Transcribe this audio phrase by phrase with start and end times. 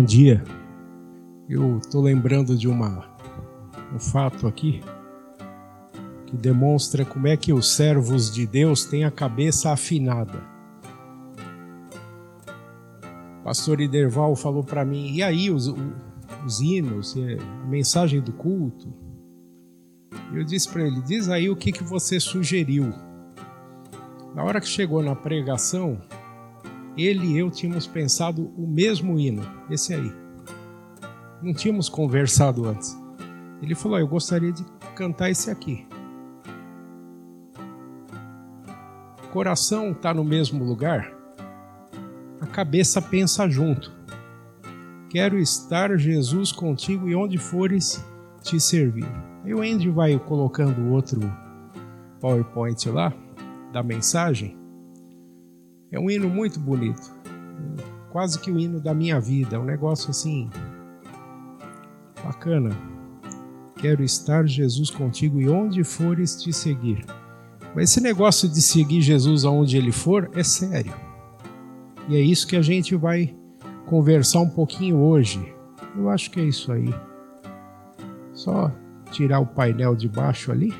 [0.00, 0.42] Bom dia.
[1.46, 3.06] Eu estou lembrando de uma,
[3.94, 4.80] um fato aqui
[6.26, 10.42] que demonstra como é que os servos de Deus têm a cabeça afinada.
[13.40, 15.70] O pastor Iderval falou para mim: e aí os,
[16.46, 18.90] os hinos, a mensagem do culto?
[20.32, 22.90] Eu disse para ele: diz aí o que, que você sugeriu.
[24.34, 26.00] Na hora que chegou na pregação,
[26.96, 30.12] ele e eu tínhamos pensado o mesmo hino, esse aí.
[31.42, 32.96] Não tínhamos conversado antes.
[33.62, 34.64] Ele falou: Eu gostaria de
[34.94, 35.86] cantar esse aqui.
[39.32, 41.12] Coração está no mesmo lugar,
[42.40, 43.92] a cabeça pensa junto.
[45.08, 48.04] Quero estar, Jesus, contigo e onde fores
[48.42, 49.06] te servir.
[49.44, 51.20] Aí o Andy vai colocando outro
[52.20, 53.12] PowerPoint lá
[53.72, 54.59] da mensagem.
[55.92, 57.12] É um hino muito bonito.
[58.10, 59.58] Quase que o hino da minha vida.
[59.58, 60.48] Um negócio assim.
[62.24, 62.70] Bacana.
[63.76, 67.04] Quero estar, Jesus, contigo e onde fores te seguir.
[67.74, 70.92] Mas esse negócio de seguir Jesus aonde ele for é sério.
[72.08, 73.34] E é isso que a gente vai
[73.86, 75.54] conversar um pouquinho hoje.
[75.96, 76.92] Eu acho que é isso aí.
[78.32, 78.70] Só
[79.10, 80.72] tirar o painel de baixo ali.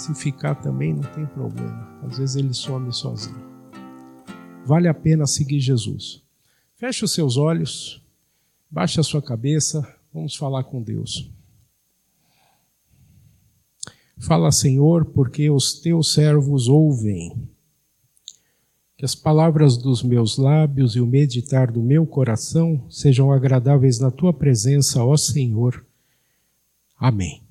[0.00, 2.00] Se ficar também não tem problema.
[2.02, 3.36] Às vezes ele some sozinho.
[4.64, 6.22] Vale a pena seguir Jesus.
[6.74, 8.02] Feche os seus olhos,
[8.70, 11.30] baixe a sua cabeça, vamos falar com Deus.
[14.16, 17.36] Fala, Senhor, porque os teus servos ouvem.
[18.96, 24.10] Que as palavras dos meus lábios e o meditar do meu coração sejam agradáveis na
[24.10, 25.84] tua presença, ó Senhor.
[26.98, 27.49] Amém.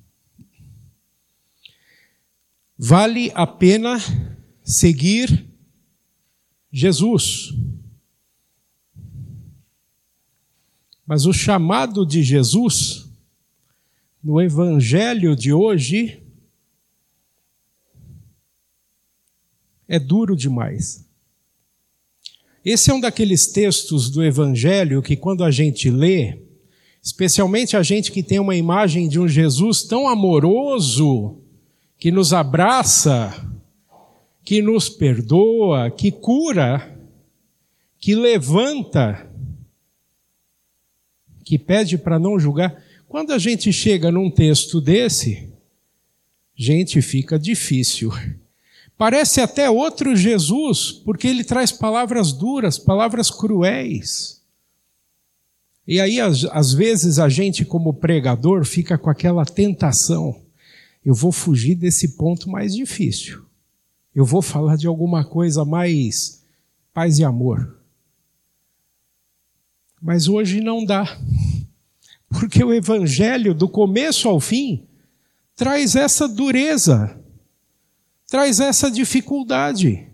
[2.82, 3.98] Vale a pena
[4.64, 5.46] seguir
[6.72, 7.52] Jesus.
[11.06, 13.06] Mas o chamado de Jesus,
[14.24, 16.22] no Evangelho de hoje,
[19.86, 21.06] é duro demais.
[22.64, 26.46] Esse é um daqueles textos do Evangelho que, quando a gente lê,
[27.02, 31.39] especialmente a gente que tem uma imagem de um Jesus tão amoroso,
[32.00, 33.30] que nos abraça,
[34.42, 36.98] que nos perdoa, que cura,
[37.98, 39.30] que levanta,
[41.44, 42.82] que pede para não julgar.
[43.06, 45.52] Quando a gente chega num texto desse,
[46.56, 48.10] gente, fica difícil.
[48.96, 54.40] Parece até outro Jesus, porque ele traz palavras duras, palavras cruéis.
[55.86, 60.49] E aí, às, vezes, a gente, como pregador, fica com aquela tentação
[61.04, 63.44] eu vou fugir desse ponto mais difícil.
[64.14, 66.42] Eu vou falar de alguma coisa mais
[66.92, 67.78] paz e amor.
[70.00, 71.04] Mas hoje não dá.
[72.28, 74.86] Porque o evangelho, do começo ao fim,
[75.54, 77.18] traz essa dureza,
[78.28, 80.06] traz essa dificuldade.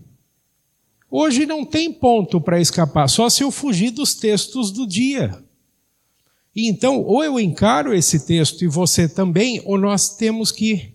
[1.10, 5.45] Hoje não tem ponto para escapar, só se eu fugir dos textos do dia.
[6.56, 10.94] E então, ou eu encaro esse texto e você também, ou nós temos que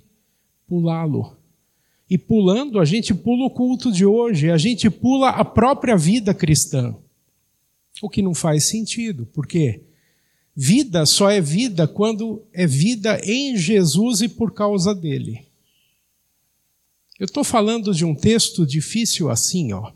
[0.65, 1.37] pulá-lo.
[2.09, 6.33] E pulando, a gente pula o culto de hoje, a gente pula a própria vida
[6.33, 6.95] cristã.
[8.01, 9.83] O que não faz sentido, porque
[10.55, 15.45] vida só é vida quando é vida em Jesus e por causa dele.
[17.19, 19.91] Eu estou falando de um texto difícil assim, ó.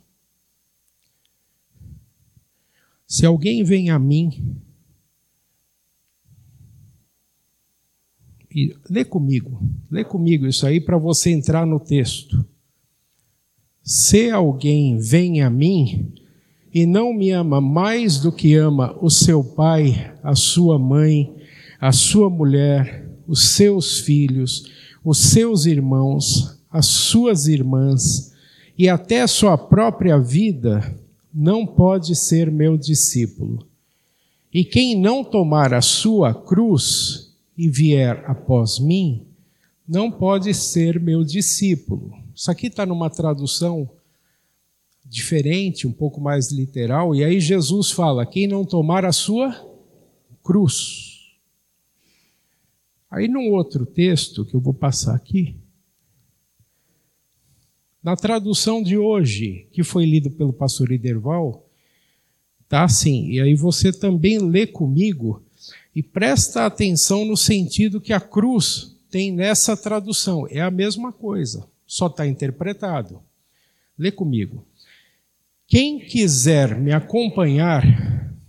[3.07, 4.61] Se alguém vem a mim
[8.89, 9.61] Lê comigo,
[9.91, 12.45] lê comigo isso aí para você entrar no texto.
[13.83, 16.13] Se alguém vem a mim
[16.73, 21.35] e não me ama mais do que ama o seu pai, a sua mãe,
[21.81, 24.71] a sua mulher, os seus filhos,
[25.03, 28.33] os seus irmãos, as suas irmãs
[28.77, 30.97] e até a sua própria vida,
[31.33, 33.67] não pode ser meu discípulo.
[34.53, 37.24] E quem não tomar a sua cruz
[37.57, 39.27] e vier após mim,
[39.87, 42.13] não pode ser meu discípulo.
[42.33, 43.89] Isso aqui está numa tradução
[45.05, 49.53] diferente, um pouco mais literal, e aí Jesus fala: quem não tomar a sua
[50.43, 51.15] cruz.
[53.09, 55.55] Aí, num outro texto que eu vou passar aqui,
[58.03, 61.65] na tradução de hoje, que foi lido pelo pastor Iderval,
[62.67, 65.44] tá assim, e aí você também lê comigo
[65.95, 70.47] e presta atenção no sentido que a cruz tem nessa tradução.
[70.49, 73.21] É a mesma coisa, só está interpretado.
[73.97, 74.65] Lê comigo.
[75.67, 77.83] Quem quiser me acompanhar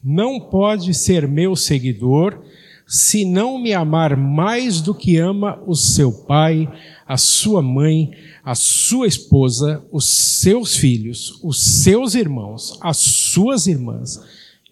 [0.02, 2.44] não pode ser meu seguidor
[2.86, 6.72] se não me amar mais do que ama o seu pai,
[7.04, 8.12] a sua mãe,
[8.44, 14.20] a sua esposa, os seus filhos, os seus irmãos, as suas irmãs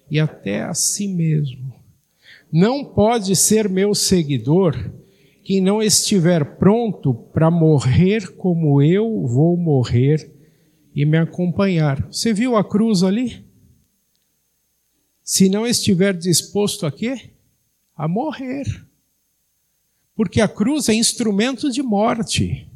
[0.08, 1.73] e até a si mesmo.
[2.56, 4.76] Não pode ser meu seguidor
[5.42, 10.32] quem não estiver pronto para morrer como eu vou morrer
[10.94, 12.06] e me acompanhar.
[12.06, 13.44] Você viu a cruz ali?
[15.20, 17.32] Se não estiver disposto a quê?
[17.96, 18.86] A morrer.
[20.14, 22.70] Porque a cruz é instrumento de morte.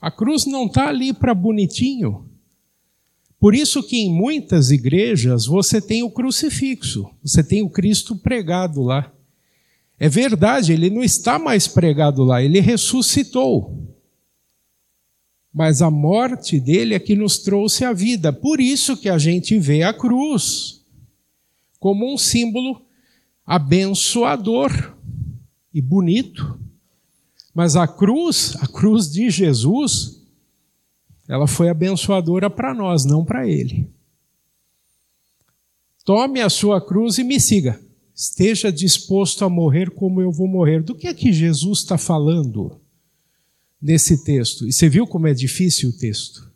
[0.00, 2.27] A cruz não está ali para bonitinho.
[3.40, 8.82] Por isso que em muitas igrejas você tem o crucifixo, você tem o Cristo pregado
[8.82, 9.12] lá.
[9.98, 13.88] É verdade, ele não está mais pregado lá, ele ressuscitou.
[15.52, 18.32] Mas a morte dele é que nos trouxe a vida.
[18.32, 20.84] Por isso que a gente vê a cruz
[21.80, 22.82] como um símbolo
[23.46, 24.96] abençoador
[25.72, 26.60] e bonito.
[27.54, 30.17] Mas a cruz, a cruz de Jesus,
[31.28, 33.88] ela foi abençoadora para nós, não para ele.
[36.04, 37.78] Tome a sua cruz e me siga.
[38.14, 40.82] Esteja disposto a morrer como eu vou morrer.
[40.82, 42.80] Do que é que Jesus está falando?
[43.80, 44.66] nesse texto.
[44.66, 46.50] E você viu como é difícil o texto?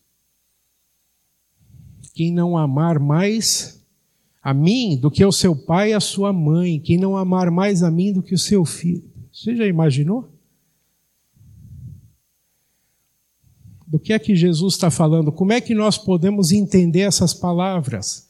[2.14, 3.80] Quem não amar mais
[4.42, 7.82] a mim do que o seu pai e a sua mãe, quem não amar mais
[7.82, 9.04] a mim do que o seu filho.
[9.32, 10.31] Você já imaginou?
[13.92, 15.30] Do que é que Jesus está falando?
[15.30, 18.26] Como é que nós podemos entender essas palavras?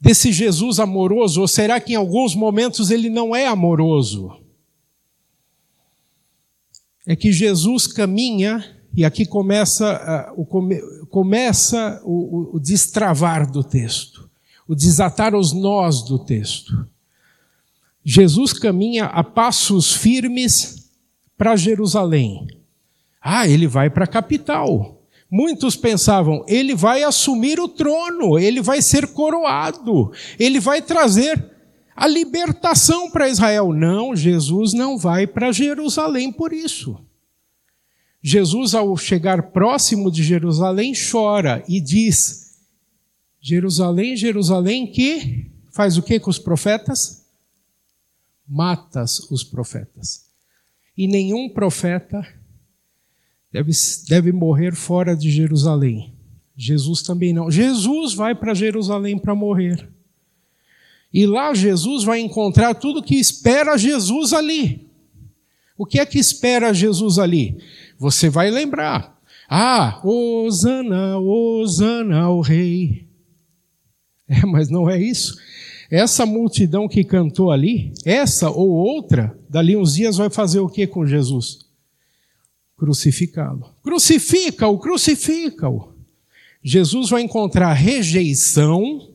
[0.00, 4.42] Desse Jesus amoroso, ou será que em alguns momentos ele não é amoroso?
[7.06, 8.64] é que Jesus caminha,
[8.94, 14.30] e aqui começa, uh, o, come, começa o, o, o destravar do texto,
[14.68, 16.88] o desatar os nós do texto.
[18.04, 20.90] Jesus caminha a passos firmes
[21.36, 22.46] para Jerusalém.
[23.20, 25.01] Ah, ele vai para a capital.
[25.34, 31.42] Muitos pensavam, ele vai assumir o trono, ele vai ser coroado, ele vai trazer
[31.96, 33.72] a libertação para Israel.
[33.72, 36.98] Não, Jesus não vai para Jerusalém por isso.
[38.22, 42.58] Jesus, ao chegar próximo de Jerusalém, chora e diz:
[43.40, 47.24] Jerusalém, Jerusalém, que faz o que com os profetas?
[48.46, 50.26] Matas os profetas.
[50.94, 52.22] E nenhum profeta
[53.52, 53.72] deve,
[54.08, 56.12] deve morrer fora de Jerusalém.
[56.56, 57.50] Jesus também não.
[57.50, 59.88] Jesus vai para Jerusalém para morrer.
[61.12, 64.88] E lá Jesus vai encontrar tudo que espera Jesus ali.
[65.76, 67.58] O que é que espera Jesus ali?
[67.98, 69.20] Você vai lembrar.
[69.48, 73.06] Ah, Osana, Osana ao rei.
[74.28, 75.36] É, mas não é isso.
[75.90, 80.86] Essa multidão que cantou ali, essa ou outra, dali uns dias vai fazer o que
[80.86, 81.61] com Jesus?
[82.82, 83.76] Crucificá-lo.
[83.80, 85.92] Crucifica-o, crucifica-o.
[86.60, 89.08] Jesus vai encontrar rejeição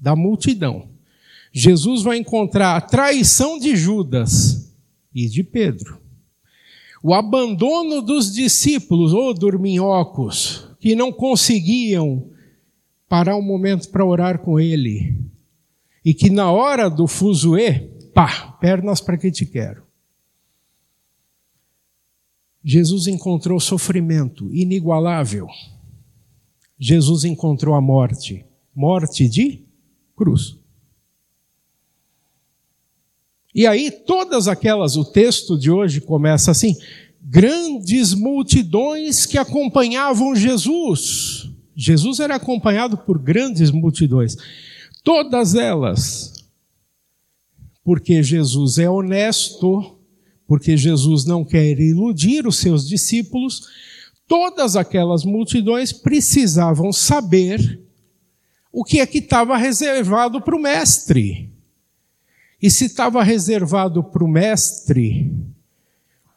[0.00, 0.88] da multidão.
[1.52, 4.74] Jesus vai encontrar a traição de Judas
[5.14, 6.00] e de Pedro.
[7.00, 12.28] O abandono dos discípulos, ou dorminhocos, que não conseguiam
[13.08, 15.16] parar um momento para orar com ele.
[16.04, 19.86] E que na hora do fuzuê, pá, pernas para que te quero.
[22.64, 25.46] Jesus encontrou sofrimento inigualável.
[26.78, 29.64] Jesus encontrou a morte, morte de
[30.16, 30.56] cruz.
[33.54, 36.76] E aí, todas aquelas, o texto de hoje começa assim:
[37.20, 41.50] grandes multidões que acompanhavam Jesus.
[41.74, 44.36] Jesus era acompanhado por grandes multidões.
[45.02, 46.48] Todas elas,
[47.82, 49.97] porque Jesus é honesto,
[50.48, 53.68] porque Jesus não quer iludir os seus discípulos,
[54.26, 57.78] todas aquelas multidões precisavam saber
[58.72, 61.52] o que é que estava reservado para o mestre.
[62.60, 65.30] E se estava reservado para o mestre,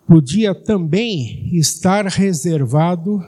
[0.06, 3.26] podia também estar reservado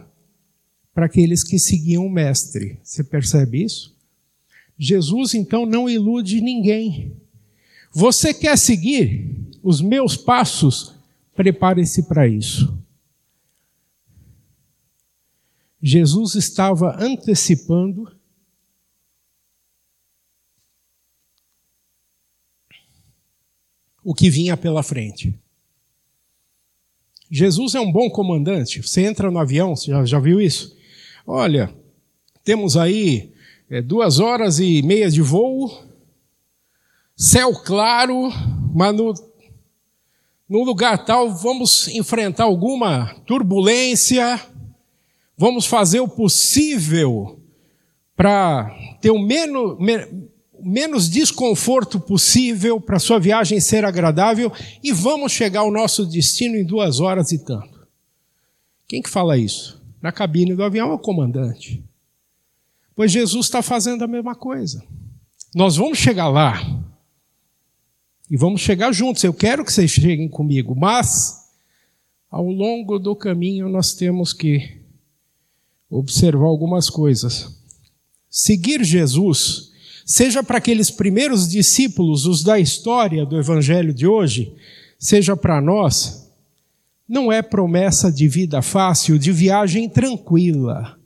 [0.94, 2.78] para aqueles que seguiam o mestre.
[2.84, 3.96] Você percebe isso?
[4.78, 7.14] Jesus então não ilude ninguém.
[7.94, 10.94] Você quer seguir os meus passos?
[11.34, 12.78] Prepare-se para isso.
[15.82, 18.16] Jesus estava antecipando
[24.04, 25.34] o que vinha pela frente.
[27.32, 28.82] Jesus é um bom comandante.
[28.82, 30.78] Você entra no avião, você já, já viu isso?
[31.26, 31.74] Olha,
[32.44, 33.34] temos aí
[33.70, 35.84] é, duas horas e meia de voo,
[37.16, 38.30] céu claro,
[38.74, 39.14] mas no,
[40.54, 44.40] no lugar tal vamos enfrentar alguma turbulência,
[45.36, 47.40] vamos fazer o possível
[48.16, 48.70] para
[49.02, 49.80] ter o menos,
[50.62, 56.64] menos desconforto possível, para sua viagem ser agradável e vamos chegar ao nosso destino em
[56.64, 57.88] duas horas e tanto.
[58.88, 59.82] Quem que fala isso?
[60.00, 61.84] Na cabine do avião é o comandante.
[62.96, 64.84] Pois Jesus está fazendo a mesma coisa.
[65.56, 66.62] Nós vamos chegar lá
[68.34, 69.24] e vamos chegar juntos.
[69.24, 71.52] Eu quero que vocês cheguem comigo, mas
[72.32, 74.82] ao longo do caminho nós temos que
[75.88, 77.56] observar algumas coisas.
[78.32, 79.72] Seguir Jesus,
[80.04, 84.52] seja para aqueles primeiros discípulos, os da história do evangelho de hoje,
[84.98, 86.28] seja para nós,
[87.08, 90.98] não é promessa de vida fácil, de viagem tranquila.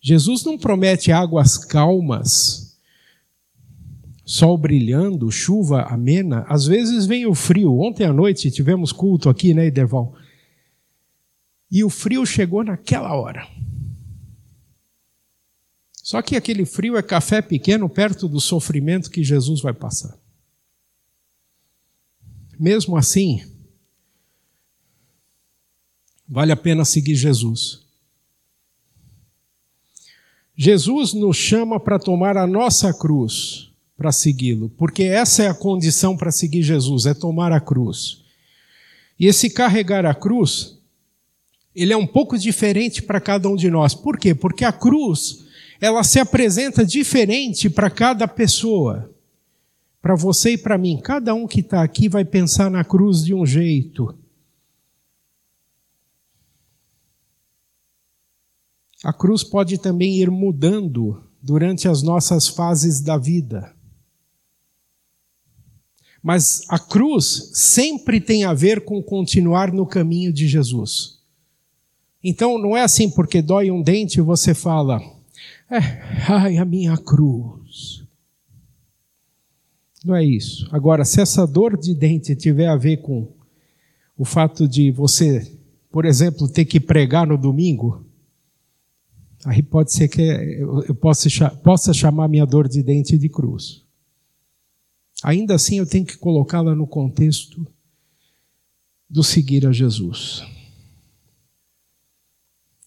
[0.00, 2.67] Jesus não promete águas calmas,
[4.28, 6.44] sol brilhando, chuva amena.
[6.50, 7.80] Às vezes vem o frio.
[7.80, 10.14] Ontem à noite tivemos culto aqui, né, Ederval?
[11.70, 13.48] E o frio chegou naquela hora.
[15.94, 20.18] Só que aquele frio é café pequeno perto do sofrimento que Jesus vai passar.
[22.60, 23.42] Mesmo assim,
[26.28, 27.80] vale a pena seguir Jesus.
[30.54, 33.67] Jesus nos chama para tomar a nossa cruz
[33.98, 38.22] para segui-lo, porque essa é a condição para seguir Jesus, é tomar a cruz.
[39.18, 40.78] E esse carregar a cruz,
[41.74, 43.96] ele é um pouco diferente para cada um de nós.
[43.96, 44.36] Por quê?
[44.36, 45.44] Porque a cruz
[45.80, 49.12] ela se apresenta diferente para cada pessoa.
[50.00, 51.00] Para você e para mim.
[51.02, 54.16] Cada um que está aqui vai pensar na cruz de um jeito.
[59.02, 63.76] A cruz pode também ir mudando durante as nossas fases da vida.
[66.22, 71.18] Mas a cruz sempre tem a ver com continuar no caminho de Jesus.
[72.22, 75.00] Então não é assim porque dói um dente você fala,
[75.70, 75.78] é,
[76.28, 78.04] ai, a minha cruz.
[80.04, 80.68] Não é isso.
[80.72, 83.28] Agora, se essa dor de dente tiver a ver com
[84.16, 85.50] o fato de você,
[85.90, 88.04] por exemplo, ter que pregar no domingo,
[89.44, 93.84] aí pode ser que eu possa, possa chamar minha dor de dente de cruz.
[95.22, 97.66] Ainda assim, eu tenho que colocá-la no contexto
[99.08, 100.44] do seguir a Jesus.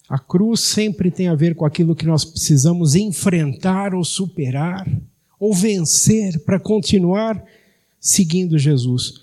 [0.08, 4.86] A cruz sempre tem a ver com aquilo que nós precisamos enfrentar ou superar
[5.40, 7.44] ou vencer para continuar
[8.00, 9.22] seguindo Jesus.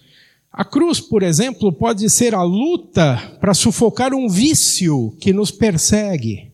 [0.50, 6.50] A cruz, por exemplo, pode ser a luta para sufocar um vício que nos persegue,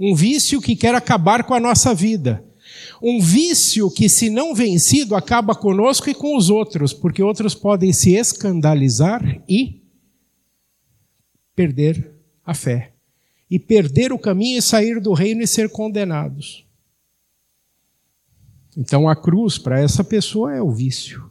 [0.00, 2.42] um vício que quer acabar com a nossa vida,
[3.02, 7.92] um vício que, se não vencido, acaba conosco e com os outros, porque outros podem
[7.92, 9.82] se escandalizar e
[11.54, 12.14] perder
[12.44, 12.92] a fé
[13.50, 16.66] e perder o caminho e sair do reino e ser condenados.
[18.76, 21.30] Então a cruz para essa pessoa é o vício.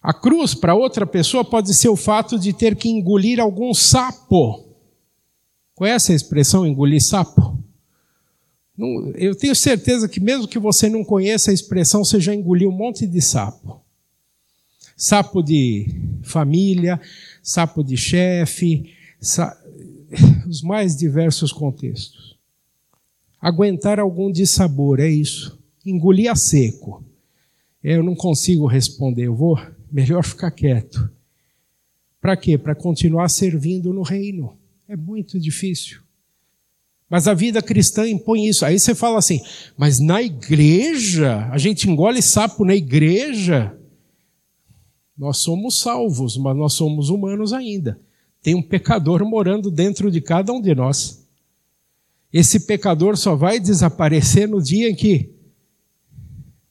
[0.00, 4.64] A cruz para outra pessoa pode ser o fato de ter que engolir algum sapo.
[5.74, 7.57] Conhece a expressão engolir sapo?
[9.16, 12.76] Eu tenho certeza que, mesmo que você não conheça a expressão, você já engoliu um
[12.76, 13.80] monte de sapo.
[14.96, 15.86] Sapo de
[16.22, 17.00] família,
[17.42, 18.94] sapo de chefe,
[20.48, 22.36] os mais diversos contextos.
[23.40, 25.58] Aguentar algum dissabor, é isso.
[25.84, 27.04] Engolir a seco.
[27.82, 29.58] Eu não consigo responder, eu vou
[29.90, 31.10] melhor ficar quieto.
[32.20, 32.58] Para quê?
[32.58, 34.56] Para continuar servindo no reino.
[34.88, 36.00] É muito difícil.
[37.08, 38.64] Mas a vida cristã impõe isso.
[38.64, 39.40] Aí você fala assim,
[39.76, 43.74] mas na igreja, a gente engole sapo na igreja.
[45.16, 47.98] Nós somos salvos, mas nós somos humanos ainda.
[48.42, 51.26] Tem um pecador morando dentro de cada um de nós.
[52.32, 55.34] Esse pecador só vai desaparecer no dia em que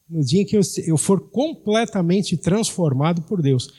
[0.08, 3.70] no dia em que eu, for completamente transformado por Deus.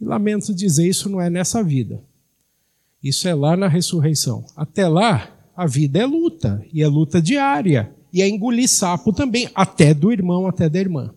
[0.00, 2.02] E lamento dizer, isso não é nessa vida.
[3.02, 4.46] Isso é lá na ressurreição.
[4.56, 9.48] Até lá, a vida é luta, e é luta diária, e é engolir sapo também,
[9.54, 11.14] até do irmão, até da irmã.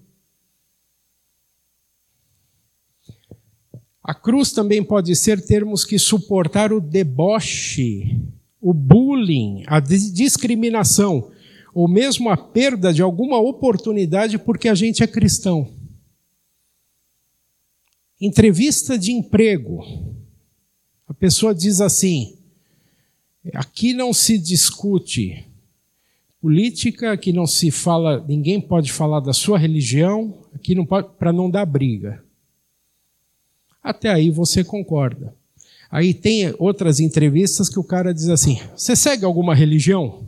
[4.04, 8.24] A cruz também pode ser termos que suportar o deboche,
[8.62, 11.30] o bullying, a discriminação,
[11.74, 15.76] ou mesmo a perda de alguma oportunidade porque a gente é cristão.
[18.20, 19.84] Entrevista de emprego.
[21.08, 22.37] A pessoa diz assim:
[23.54, 25.46] Aqui não se discute
[26.42, 31.50] política, aqui não se fala, ninguém pode falar da sua religião, aqui não para não
[31.50, 32.24] dar briga.
[33.82, 35.36] Até aí você concorda.
[35.90, 40.26] Aí tem outras entrevistas que o cara diz assim: "Você segue alguma religião?"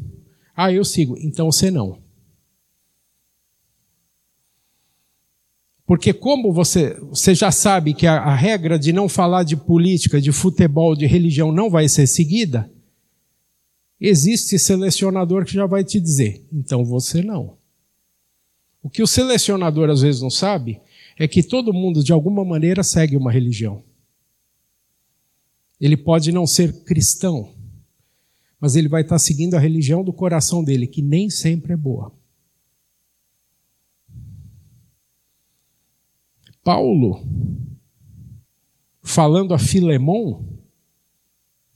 [0.56, 2.00] "Ah, eu sigo." "Então você não."
[5.86, 10.22] Porque como você, você já sabe que a, a regra de não falar de política,
[10.22, 12.72] de futebol, de religião não vai ser seguida,
[14.00, 17.58] existe selecionador que já vai te dizer, então você não.
[18.82, 20.80] O que o selecionador às vezes não sabe
[21.18, 23.84] é que todo mundo de alguma maneira segue uma religião.
[25.80, 27.54] Ele pode não ser cristão,
[28.60, 32.14] mas ele vai estar seguindo a religião do coração dele, que nem sempre é boa.
[36.64, 37.26] Paulo,
[39.02, 40.44] falando a Filemon,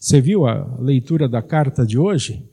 [0.03, 2.45] você viu a leitura da carta de hoje?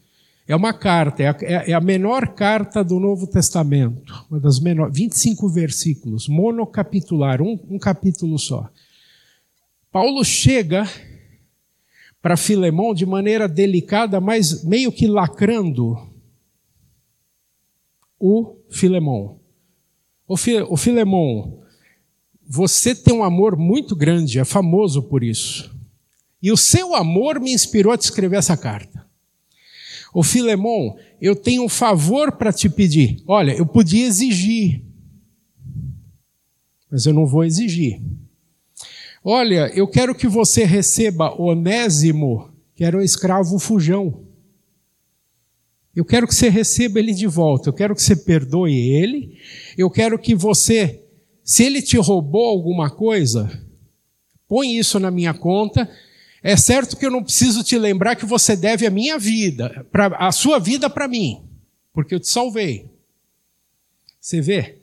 [0.46, 4.96] É uma carta, é a, é, é menor carta do Novo Testamento, uma das menores,
[4.96, 8.70] 25 versículos, monocapitular, um, um capítulo só.
[9.90, 10.88] Paulo chega
[12.22, 15.98] para Filemão de maneira delicada, mas meio que lacrando
[18.16, 19.40] o Filemão.
[20.24, 20.34] O,
[20.68, 21.64] o Filemão,
[22.48, 25.79] você tem um amor muito grande, é famoso por isso.
[26.42, 29.06] E o seu amor me inspirou a te escrever essa carta.
[30.12, 33.22] O Filemon, eu tenho um favor para te pedir.
[33.26, 34.82] Olha, eu podia exigir,
[36.90, 38.00] mas eu não vou exigir.
[39.22, 44.24] Olha, eu quero que você receba Onésimo, que era um escravo fujão.
[45.94, 47.68] Eu quero que você receba ele de volta.
[47.68, 49.36] Eu quero que você perdoe ele.
[49.76, 51.04] Eu quero que você
[51.50, 53.50] se ele te roubou alguma coisa,
[54.46, 55.90] põe isso na minha conta.
[56.42, 60.06] É certo que eu não preciso te lembrar que você deve a minha vida, pra,
[60.18, 61.44] a sua vida para mim,
[61.92, 62.90] porque eu te salvei.
[64.20, 64.78] Você vê?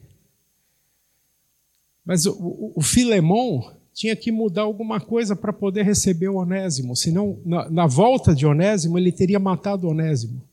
[2.06, 6.96] Mas o, o, o Filemon tinha que mudar alguma coisa para poder receber o Onésimo,
[6.96, 10.44] senão, na, na volta de Onésimo, ele teria matado Onésimo.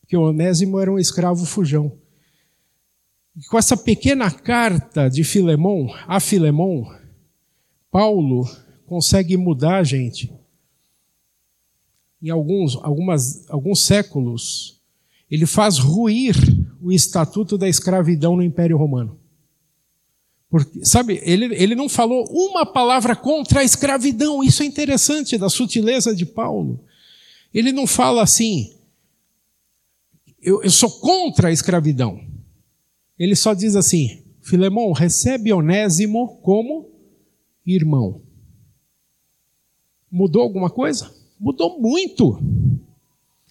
[0.00, 1.92] Porque o Onésimo era um escravo fujão.
[3.36, 6.90] E com essa pequena carta de Filemon a Filemon,
[7.90, 8.48] Paulo
[8.86, 10.32] consegue mudar a gente.
[12.22, 14.80] Em alguns, algumas, alguns séculos,
[15.30, 16.34] ele faz ruir
[16.80, 19.18] o estatuto da escravidão no Império Romano.
[20.48, 24.42] Porque, sabe, ele, ele não falou uma palavra contra a escravidão.
[24.42, 26.84] Isso é interessante da sutileza de Paulo.
[27.52, 28.72] Ele não fala assim,
[30.40, 32.20] eu, eu sou contra a escravidão.
[33.18, 36.90] Ele só diz assim: Filemão, recebe Onésimo como
[37.66, 38.20] irmão.
[40.14, 41.12] Mudou alguma coisa?
[41.40, 42.40] Mudou muito.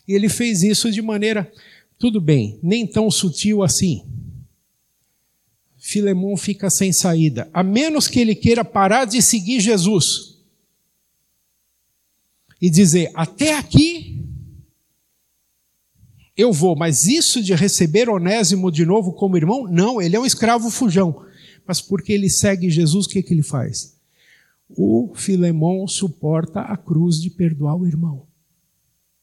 [0.07, 1.51] E ele fez isso de maneira,
[1.99, 4.05] tudo bem, nem tão sutil assim.
[5.77, 10.37] Filemão fica sem saída, a menos que ele queira parar de seguir Jesus
[12.61, 14.23] e dizer: até aqui
[16.37, 20.25] eu vou, mas isso de receber Onésimo de novo como irmão, não, ele é um
[20.25, 21.25] escravo fujão.
[21.67, 23.92] Mas porque ele segue Jesus, o que, que ele faz?
[24.69, 28.27] O Filemão suporta a cruz de perdoar o irmão.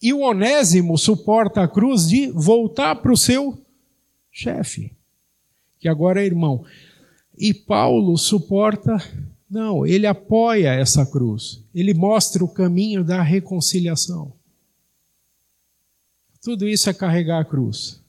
[0.00, 3.61] E o Onésimo suporta a cruz de voltar para o seu
[4.31, 4.96] chefe,
[5.79, 6.64] que agora é irmão.
[7.37, 8.96] E Paulo suporta,
[9.48, 14.33] não, ele apoia essa cruz, ele mostra o caminho da reconciliação.
[16.42, 18.03] Tudo isso é carregar a cruz.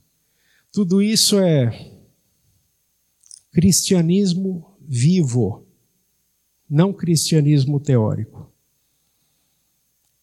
[0.72, 1.92] Tudo isso é
[3.52, 5.66] cristianismo vivo,
[6.72, 8.50] não cristianismo teórico.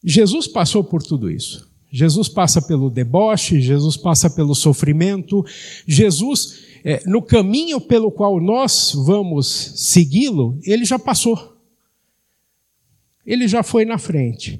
[0.03, 1.69] Jesus passou por tudo isso.
[1.91, 5.45] Jesus passa pelo deboche, Jesus passa pelo sofrimento,
[5.85, 11.55] Jesus, é, no caminho pelo qual nós vamos segui-lo, ele já passou.
[13.23, 14.59] Ele já foi na frente.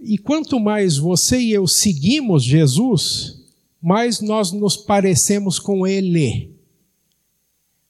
[0.00, 3.42] E quanto mais você e eu seguimos Jesus,
[3.80, 6.53] mais nós nos parecemos com Ele.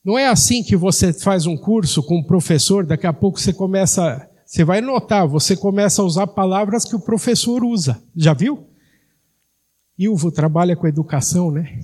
[0.04, 3.52] Não é assim que você faz um curso com um professor, daqui a pouco você
[3.52, 8.02] começa, você vai notar, você começa a usar palavras que o professor usa.
[8.14, 8.66] Já viu?
[9.98, 11.80] Ilvo trabalha com educação, né?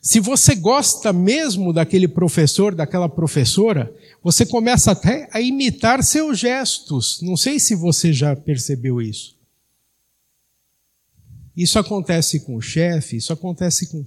[0.00, 3.90] Se você gosta mesmo daquele professor, daquela professora,
[4.22, 7.20] você começa até a imitar seus gestos.
[7.22, 9.34] Não sei se você já percebeu isso.
[11.56, 14.04] Isso acontece com o chefe, isso acontece com.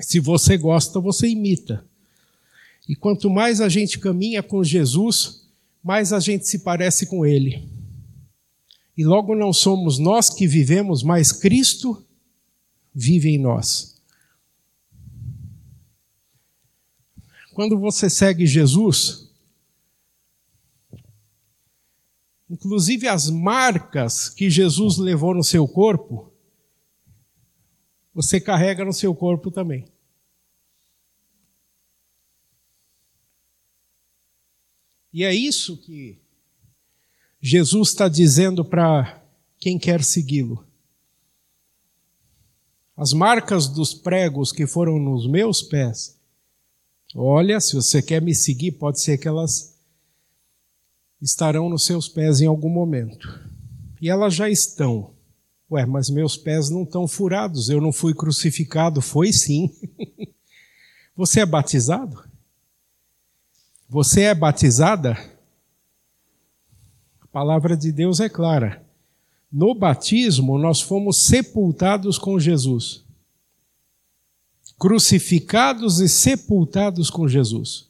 [0.00, 1.84] Se você gosta, você imita.
[2.88, 5.48] E quanto mais a gente caminha com Jesus,
[5.82, 7.68] mais a gente se parece com Ele.
[8.96, 12.04] E logo não somos nós que vivemos, mas Cristo
[12.94, 14.00] vive em nós.
[17.54, 19.30] Quando você segue Jesus,
[22.50, 26.33] inclusive as marcas que Jesus levou no seu corpo,
[28.14, 29.84] você carrega no seu corpo também.
[35.12, 36.18] E é isso que
[37.40, 39.22] Jesus está dizendo para
[39.58, 40.66] quem quer segui-lo.
[42.96, 46.18] As marcas dos pregos que foram nos meus pés,
[47.14, 49.78] olha, se você quer me seguir, pode ser que elas
[51.20, 53.28] estarão nos seus pés em algum momento.
[54.00, 55.13] E elas já estão.
[55.74, 59.02] Ué, mas meus pés não estão furados, eu não fui crucificado.
[59.02, 59.74] Foi sim.
[61.16, 62.22] Você é batizado?
[63.88, 65.18] Você é batizada?
[67.20, 68.86] A palavra de Deus é clara.
[69.50, 73.04] No batismo, nós fomos sepultados com Jesus.
[74.78, 77.88] Crucificados e sepultados com Jesus.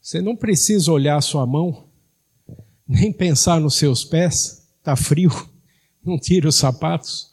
[0.00, 1.84] Você não precisa olhar a sua mão,
[2.88, 5.30] nem pensar nos seus pés, está frio,
[6.04, 7.32] não tire os sapatos.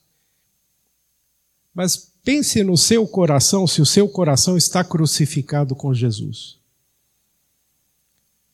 [1.73, 6.57] Mas pense no seu coração, se o seu coração está crucificado com Jesus.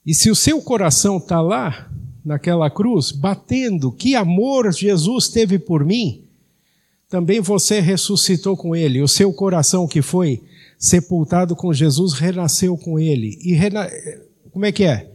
[0.06, 1.92] E se o seu coração está lá,
[2.24, 6.24] naquela cruz, batendo, que amor Jesus teve por mim,
[7.10, 9.02] também você ressuscitou com ele.
[9.02, 10.44] O seu coração que foi
[10.78, 13.40] sepultado com Jesus renasceu com ele.
[13.42, 13.90] E rena...
[14.52, 15.10] como é que é?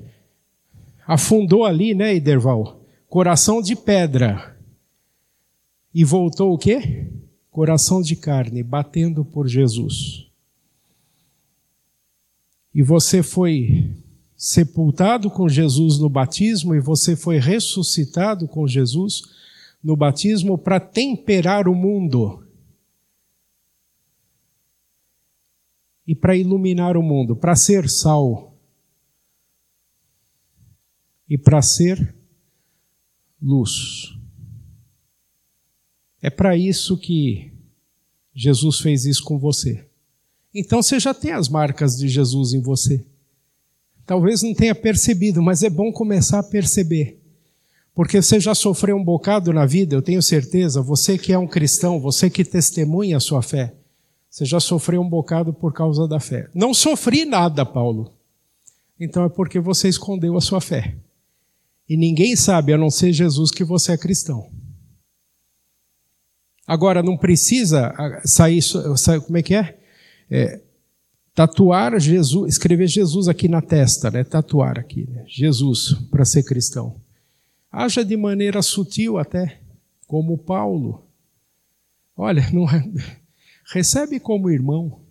[1.07, 2.81] Afundou ali, né, Iderval?
[3.09, 4.52] Coração de pedra.
[5.95, 7.11] E voltou o quê?
[7.51, 10.27] Coração de carne, batendo por Jesus.
[12.75, 13.95] E você foi
[14.35, 19.23] sepultado com Jesus no batismo e você foi ressuscitado com Jesus
[19.83, 22.45] no batismo para temperar o mundo
[26.07, 28.57] e para iluminar o mundo, para ser sal
[31.29, 32.15] e para ser
[33.41, 34.22] luz.
[36.23, 37.53] É para isso que
[38.33, 39.85] Jesus fez isso com você.
[40.55, 43.05] Então você já tem as marcas de Jesus em você.
[44.07, 47.19] Talvez não tenha percebido, mas é bom começar a perceber.
[47.95, 51.47] Porque você já sofreu um bocado na vida, eu tenho certeza, você que é um
[51.47, 53.75] cristão, você que testemunha a sua fé,
[54.31, 56.49] você já sofreu um bocado por causa da fé.
[56.55, 58.13] Não sofri nada, Paulo.
[58.99, 60.95] Então é porque você escondeu a sua fé.
[61.89, 64.49] E ninguém sabe, a não ser Jesus, que você é cristão.
[66.73, 69.79] Agora, não precisa ah, sair, sair como é que é?
[70.31, 70.59] é
[71.35, 74.25] tatuar Jesus, escrever Jesus aqui na testa, né?
[74.25, 75.23] Tatuar aqui, né?
[75.29, 76.99] Jesus para ser cristão.
[77.71, 79.61] Haja de maneira sutil até,
[80.07, 81.07] como Paulo.
[82.17, 82.83] Olha, não é,
[83.75, 85.03] recebe como irmão.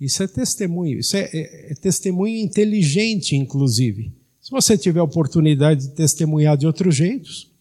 [0.00, 4.10] Isso é testemunho, isso é, é, é testemunho inteligente, inclusive.
[4.40, 7.52] Se você tiver oportunidade de testemunhar de outros jeitos,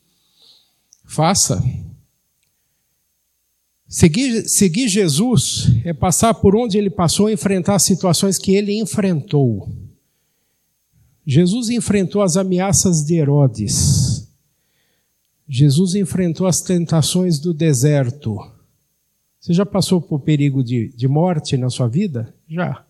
[1.03, 1.61] faça.
[3.91, 9.67] Seguir, seguir Jesus é passar por onde ele passou, enfrentar situações que ele enfrentou.
[11.25, 14.29] Jesus enfrentou as ameaças de Herodes.
[15.47, 18.37] Jesus enfrentou as tentações do deserto.
[19.39, 22.31] Você já passou por perigo de, de morte na sua vida?
[22.47, 22.85] Já.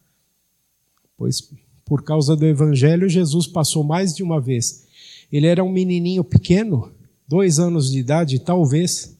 [1.18, 1.50] Pois,
[1.86, 4.86] por causa do Evangelho, Jesus passou mais de uma vez.
[5.32, 6.92] Ele era um menininho pequeno,
[7.26, 9.18] dois anos de idade, talvez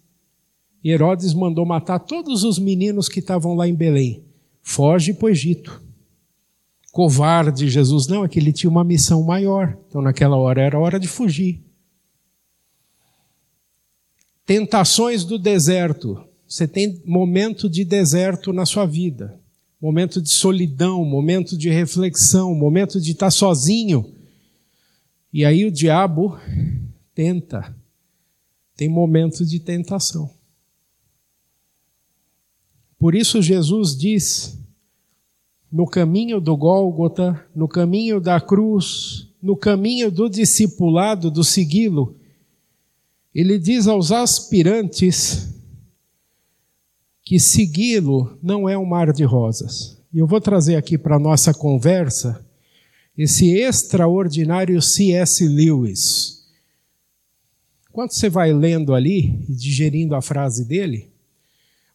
[0.84, 4.24] e Herodes mandou matar todos os meninos que estavam lá em Belém.
[4.62, 5.82] Foge para o Egito.
[6.92, 9.78] Covarde Jesus, não, é que ele tinha uma missão maior.
[9.88, 11.62] Então, naquela hora, era hora de fugir.
[14.46, 16.24] Tentações do deserto.
[16.48, 19.40] Você tem momento de deserto na sua vida.
[19.80, 24.14] Momento de solidão, momento de reflexão, momento de estar sozinho.
[25.32, 26.40] E aí o diabo
[27.14, 27.76] tenta.
[28.76, 30.39] Tem momento de tentação.
[33.00, 34.60] Por isso Jesus diz:
[35.72, 42.18] no caminho do Gólgota, no caminho da cruz, no caminho do discipulado, do segui-lo,
[43.34, 45.56] ele diz aos aspirantes
[47.24, 50.02] que segui-lo não é um mar de rosas.
[50.12, 52.44] E eu vou trazer aqui para a nossa conversa
[53.16, 55.48] esse extraordinário C.S.
[55.48, 56.40] Lewis.
[57.92, 61.12] Quando você vai lendo ali e digerindo a frase dele,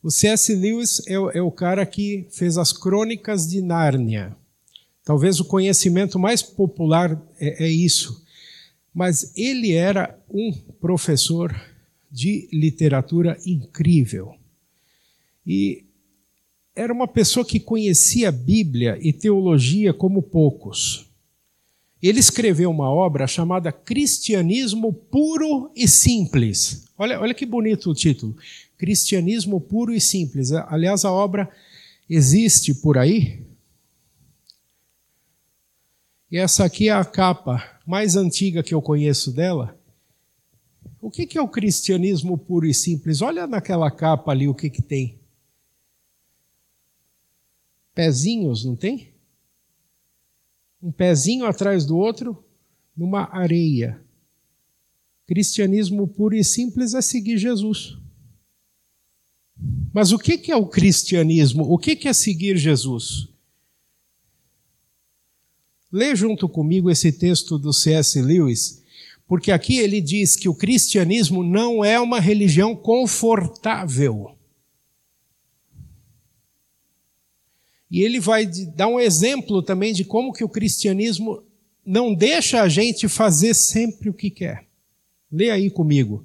[0.04, 0.54] o C.S.
[0.54, 4.36] Lewis é o, é o cara que fez as crônicas de Nárnia.
[5.02, 8.22] Talvez o conhecimento mais popular é, é isso.
[8.92, 11.58] Mas ele era um professor
[12.12, 14.34] de literatura incrível.
[15.46, 15.86] E
[16.76, 21.06] era uma pessoa que conhecia Bíblia e teologia como poucos.
[22.02, 26.84] Ele escreveu uma obra chamada Cristianismo Puro e Simples.
[26.98, 28.36] Olha, olha que bonito o título.
[28.84, 30.52] Cristianismo Puro e Simples.
[30.52, 31.50] Aliás, a obra
[32.06, 33.42] existe por aí.
[36.30, 39.80] E essa aqui é a capa mais antiga que eu conheço dela.
[41.00, 43.22] O que é o cristianismo puro e simples?
[43.22, 45.18] Olha naquela capa ali o que, que tem.
[47.94, 49.14] Pezinhos, não tem?
[50.82, 52.44] Um pezinho atrás do outro,
[52.94, 53.98] numa areia.
[55.26, 58.03] Cristianismo puro e simples é seguir Jesus.
[59.94, 61.64] Mas o que é o cristianismo?
[61.72, 63.28] O que é seguir Jesus?
[65.90, 68.20] Lê junto comigo esse texto do C.S.
[68.20, 68.84] Lewis
[69.26, 74.36] porque aqui ele diz que o cristianismo não é uma religião confortável.
[77.90, 81.42] E ele vai dar um exemplo também de como que o cristianismo
[81.84, 84.66] não deixa a gente fazer sempre o que quer.
[85.30, 86.24] Lê aí comigo.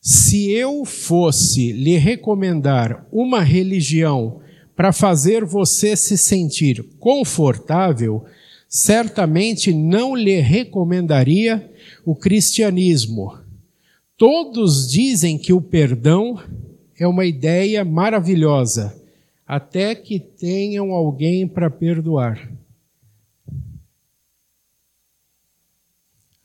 [0.00, 4.40] Se eu fosse lhe recomendar uma religião
[4.74, 8.24] para fazer você se sentir confortável,
[8.66, 11.70] certamente não lhe recomendaria
[12.06, 13.38] o cristianismo.
[14.16, 16.42] Todos dizem que o perdão
[16.98, 18.98] é uma ideia maravilhosa,
[19.46, 22.50] até que tenham alguém para perdoar.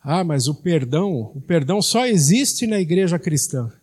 [0.08, 3.74] Ah, mas o perdão, o perdão só existe na igreja cristã.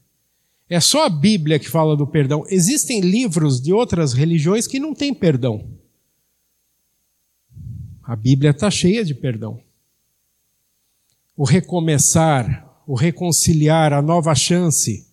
[0.71, 2.45] É só a Bíblia que fala do perdão.
[2.49, 5.69] Existem livros de outras religiões que não têm perdão.
[8.03, 9.61] A Bíblia está cheia de perdão
[11.37, 15.07] o recomeçar, o reconciliar, a nova chance.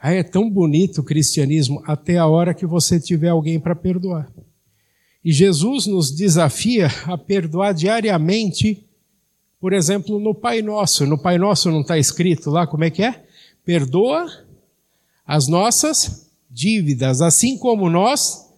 [0.00, 4.32] Ah, é tão bonito o cristianismo até a hora que você tiver alguém para perdoar.
[5.24, 8.87] E Jesus nos desafia a perdoar diariamente,
[9.60, 11.06] por exemplo, no Pai Nosso.
[11.06, 13.24] No Pai Nosso não está escrito lá como é que é?
[13.64, 14.26] Perdoa
[15.26, 18.48] as nossas dívidas, assim como nós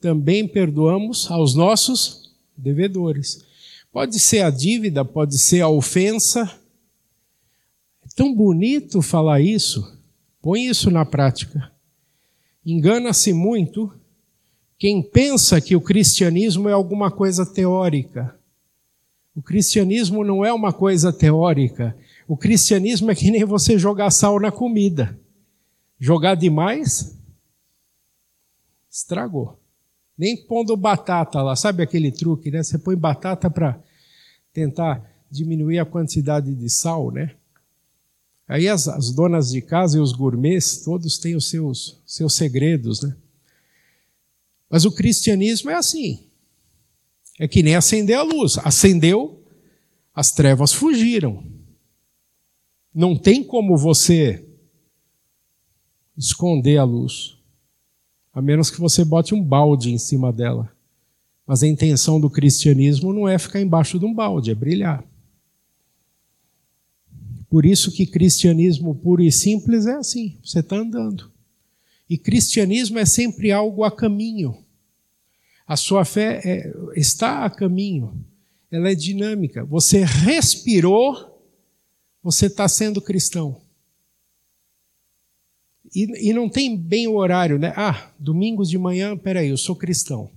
[0.00, 3.44] também perdoamos aos nossos devedores.
[3.92, 6.52] Pode ser a dívida, pode ser a ofensa.
[8.04, 9.96] É tão bonito falar isso.
[10.40, 11.70] Põe isso na prática.
[12.66, 13.92] Engana-se muito
[14.78, 18.36] quem pensa que o cristianismo é alguma coisa teórica.
[19.34, 21.96] O cristianismo não é uma coisa teórica.
[22.28, 25.18] O cristianismo é que nem você jogar sal na comida.
[25.98, 27.16] Jogar demais,
[28.90, 29.58] estragou.
[30.18, 32.62] Nem pondo batata lá, sabe aquele truque, né?
[32.62, 33.80] Você põe batata para
[34.52, 37.34] tentar diminuir a quantidade de sal, né?
[38.46, 43.00] Aí as, as, donas de casa e os gourmets, todos têm os seus, seus segredos,
[43.00, 43.16] né?
[44.68, 46.26] Mas o cristianismo é assim.
[47.38, 48.58] É que nem acender a luz.
[48.58, 49.42] Acendeu,
[50.14, 51.44] as trevas fugiram.
[52.94, 54.46] Não tem como você
[56.16, 57.42] esconder a luz
[58.32, 60.72] a menos que você bote um balde em cima dela.
[61.46, 65.04] Mas a intenção do cristianismo não é ficar embaixo de um balde, é brilhar.
[67.50, 71.30] Por isso que cristianismo puro e simples é assim, você está andando.
[72.08, 74.64] E cristianismo é sempre algo a caminho.
[75.72, 78.22] A sua fé é, está a caminho,
[78.70, 79.64] ela é dinâmica.
[79.64, 81.42] Você respirou,
[82.22, 83.58] você está sendo cristão.
[85.94, 87.72] E, e não tem bem o horário, né?
[87.74, 90.30] Ah, domingos de manhã, peraí, eu sou cristão.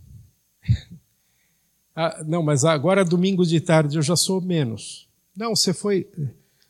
[1.93, 5.10] ah, não, mas agora domingos de tarde eu já sou menos.
[5.36, 6.10] Não, você foi.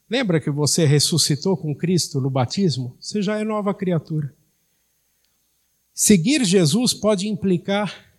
[0.09, 2.97] Lembra que você ressuscitou com Cristo no batismo?
[2.99, 4.33] Você já é nova criatura.
[5.93, 8.14] Seguir Jesus pode implicar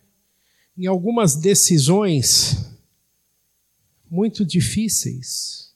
[0.77, 2.67] em algumas decisões
[4.09, 5.73] muito difíceis.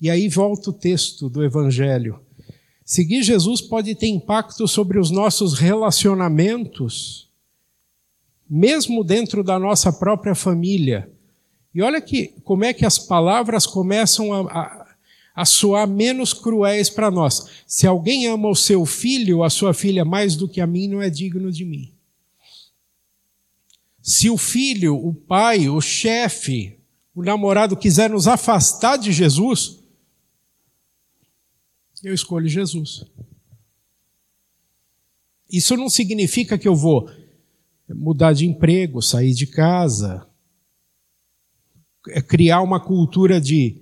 [0.00, 2.20] E aí volta o texto do Evangelho.
[2.84, 7.30] Seguir Jesus pode ter impacto sobre os nossos relacionamentos,
[8.48, 11.10] mesmo dentro da nossa própria família.
[11.74, 14.94] E olha que, como é que as palavras começam a, a,
[15.34, 17.46] a soar menos cruéis para nós.
[17.66, 20.88] Se alguém ama o seu filho ou a sua filha mais do que a mim,
[20.88, 21.93] não é digno de mim.
[24.04, 26.78] Se o filho, o pai, o chefe,
[27.14, 29.78] o namorado quiser nos afastar de Jesus,
[32.02, 33.06] eu escolho Jesus.
[35.50, 37.10] Isso não significa que eu vou
[37.88, 40.28] mudar de emprego, sair de casa,
[42.08, 43.80] é criar uma cultura de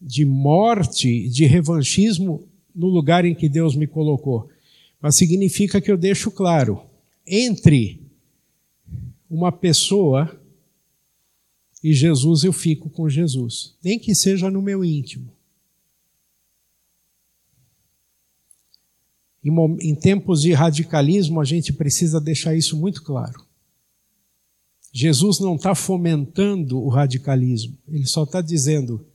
[0.00, 4.48] de morte, de revanchismo no lugar em que Deus me colocou.
[5.00, 6.82] Mas significa que eu deixo claro:
[7.26, 8.05] entre
[9.28, 10.40] uma pessoa
[11.86, 15.32] e Jesus, eu fico com Jesus, nem que seja no meu íntimo.
[19.80, 23.46] Em, tempos de radicalismo, a gente precisa deixar isso muito claro.
[24.92, 29.06] Jesus não está fomentando o radicalismo, ele só está dizendo: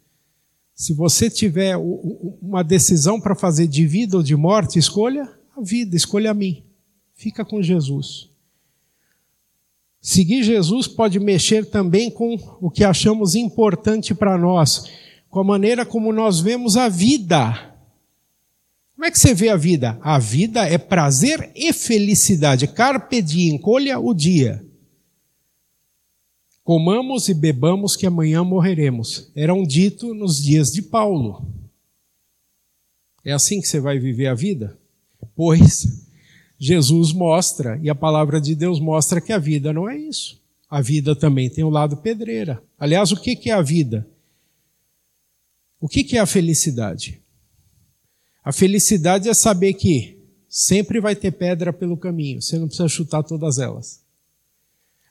[0.73, 5.97] se você tiver uma decisão para fazer de vida ou de morte, escolha a vida,
[5.97, 6.63] escolha a mim.
[7.13, 8.30] Fica com Jesus.
[10.01, 14.85] Seguir Jesus pode mexer também com o que achamos importante para nós,
[15.29, 17.71] com a maneira como nós vemos a vida.
[18.95, 19.99] Como é que você vê a vida?
[20.01, 22.67] A vida é prazer e felicidade.
[22.67, 24.65] Carpe diem, colha o dia.
[26.63, 29.31] Comamos e bebamos que amanhã morreremos.
[29.35, 31.45] Era um dito nos dias de Paulo.
[33.23, 34.79] É assim que você vai viver a vida?
[35.35, 36.09] Pois
[36.63, 40.39] Jesus mostra, e a palavra de Deus mostra que a vida não é isso.
[40.69, 42.61] A vida também tem o um lado pedreira.
[42.77, 44.07] Aliás, o que é a vida?
[45.79, 47.19] O que é a felicidade?
[48.43, 53.23] A felicidade é saber que sempre vai ter pedra pelo caminho, você não precisa chutar
[53.23, 54.03] todas elas.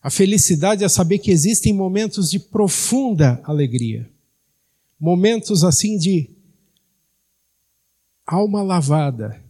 [0.00, 4.08] A felicidade é saber que existem momentos de profunda alegria,
[5.00, 6.30] momentos assim de
[8.24, 9.49] alma lavada,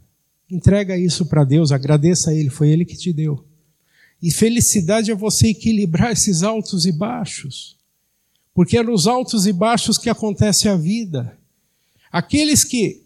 [0.50, 3.44] Entrega isso para Deus, agradeça a Ele, foi Ele que te deu.
[4.20, 7.76] E felicidade é você equilibrar esses altos e baixos,
[8.52, 11.38] porque é nos altos e baixos que acontece a vida.
[12.12, 13.02] Aqueles que,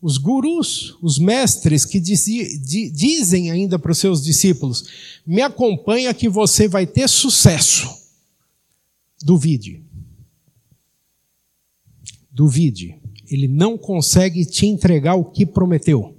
[0.00, 4.84] os gurus, os mestres que dizem ainda para os seus discípulos:
[5.26, 7.88] me acompanha que você vai ter sucesso.
[9.22, 9.82] Duvide.
[12.30, 13.00] Duvide.
[13.28, 16.15] Ele não consegue te entregar o que prometeu.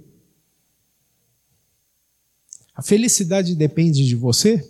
[2.78, 4.64] A felicidade depende de você?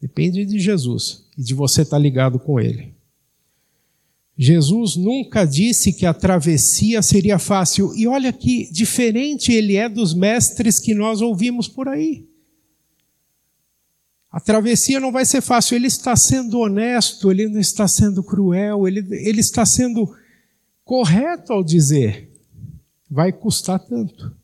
[0.00, 2.92] Depende de Jesus e de você estar ligado com Ele.
[4.36, 10.12] Jesus nunca disse que a travessia seria fácil, e olha que diferente ele é dos
[10.12, 12.26] mestres que nós ouvimos por aí.
[14.28, 18.88] A travessia não vai ser fácil, ele está sendo honesto, ele não está sendo cruel,
[18.88, 20.12] ele, ele está sendo
[20.84, 22.28] correto ao dizer:
[23.08, 24.36] vai custar tanto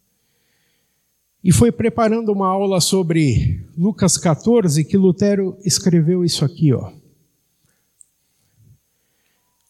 [1.42, 6.92] e foi preparando uma aula sobre Lucas 14 que Lutero escreveu isso aqui, ó.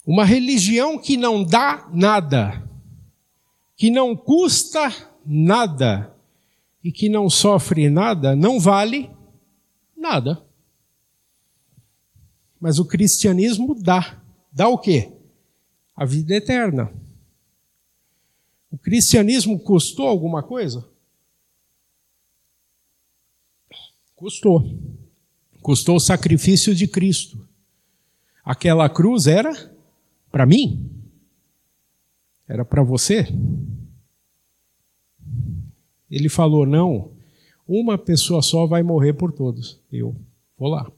[0.05, 2.69] Uma religião que não dá nada,
[3.77, 4.93] que não custa
[5.25, 6.15] nada
[6.85, 9.11] e que não sofre nada, não vale
[9.97, 10.45] nada.
[12.61, 14.21] Mas o cristianismo dá.
[14.53, 15.13] Dá o quê?
[15.97, 16.93] A vida eterna.
[18.71, 20.92] O cristianismo custou alguma coisa?
[24.23, 24.79] Custou.
[25.61, 27.45] Custou o sacrifício de Cristo.
[28.45, 29.53] Aquela cruz era
[30.31, 30.89] para mim?
[32.47, 33.27] Era para você?
[36.09, 37.11] Ele falou: não,
[37.67, 39.81] uma pessoa só vai morrer por todos.
[39.91, 40.15] Eu
[40.57, 40.89] vou lá.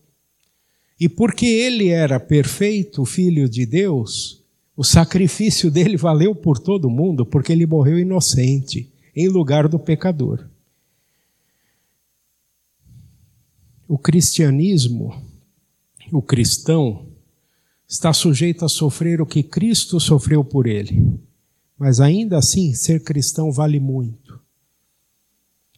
[1.00, 4.44] E porque ele era perfeito, filho de Deus,
[4.76, 10.46] o sacrifício dele valeu por todo mundo, porque ele morreu inocente, em lugar do pecador.
[13.86, 15.22] O cristianismo,
[16.12, 17.06] o cristão,
[17.86, 21.18] está sujeito a sofrer o que Cristo sofreu por ele.
[21.78, 24.40] Mas ainda assim, ser cristão vale muito.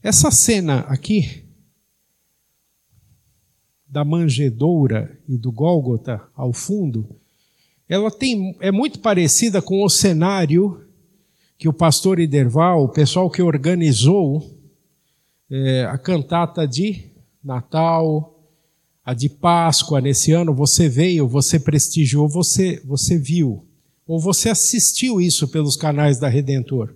[0.03, 1.45] Essa cena aqui,
[3.89, 7.09] da manjedoura e do Gólgota ao fundo,
[7.89, 10.87] ela tem, é muito parecida com o cenário
[11.59, 14.45] que o pastor Iderval, o pessoal que organizou
[15.51, 17.16] é, a cantata de
[17.47, 18.42] Natal,
[19.05, 23.64] a de Páscoa nesse ano, você veio, você prestigiou, você, você viu,
[24.05, 26.92] ou você assistiu isso pelos canais da Redentor.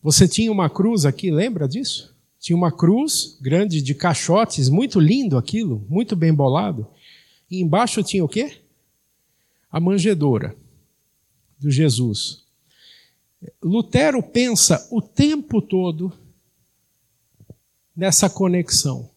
[0.00, 2.16] Você tinha uma cruz aqui, lembra disso?
[2.38, 6.86] Tinha uma cruz grande de caixotes, muito lindo aquilo, muito bem bolado.
[7.50, 8.58] E embaixo tinha o quê?
[9.68, 10.54] A manjedoura
[11.58, 12.44] do Jesus.
[13.60, 16.12] Lutero pensa o tempo todo
[17.98, 19.10] nessa conexão.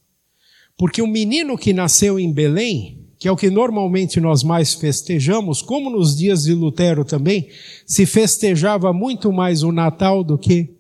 [0.76, 5.62] Porque o menino que nasceu em Belém, que é o que normalmente nós mais festejamos,
[5.62, 7.48] como nos dias de Lutero também,
[7.86, 10.74] se festejava muito mais o Natal do que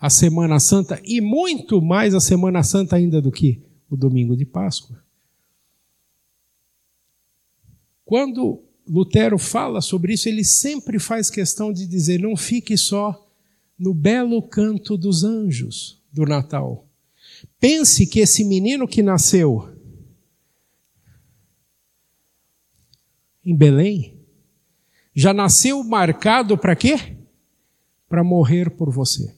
[0.00, 3.60] a Semana Santa, e muito mais a Semana Santa ainda do que
[3.90, 5.04] o domingo de Páscoa.
[8.02, 13.28] Quando Lutero fala sobre isso, ele sempre faz questão de dizer: não fique só
[13.78, 16.86] no belo canto dos anjos do Natal.
[17.58, 19.68] Pense que esse menino que nasceu
[23.44, 24.20] em Belém
[25.14, 27.16] já nasceu marcado para quê?
[28.08, 29.34] Para morrer por você.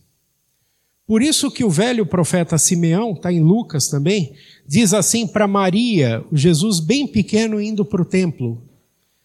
[1.07, 4.35] Por isso que o velho profeta Simeão, está em Lucas também,
[4.67, 8.63] diz assim para Maria, Jesus bem pequeno indo para o templo,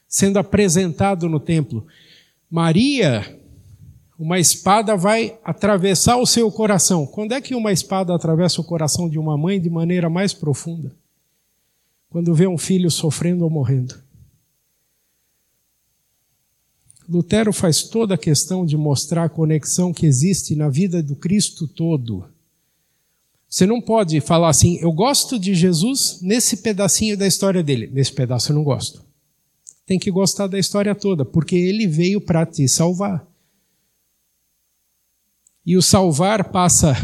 [0.08, 1.86] sendo apresentado no templo.
[2.50, 3.39] Maria,
[4.20, 7.08] uma espada vai atravessar o seu coração.
[7.08, 10.92] Quando é que uma espada atravessa o coração de uma mãe de maneira mais profunda?
[12.10, 13.98] Quando vê um filho sofrendo ou morrendo.
[17.08, 21.66] Lutero faz toda a questão de mostrar a conexão que existe na vida do Cristo
[21.66, 22.26] todo.
[23.48, 27.88] Você não pode falar assim, eu gosto de Jesus nesse pedacinho da história dele.
[27.88, 29.02] Nesse pedaço eu não gosto.
[29.86, 33.29] Tem que gostar da história toda, porque ele veio para te salvar.
[35.70, 36.96] E o salvar passa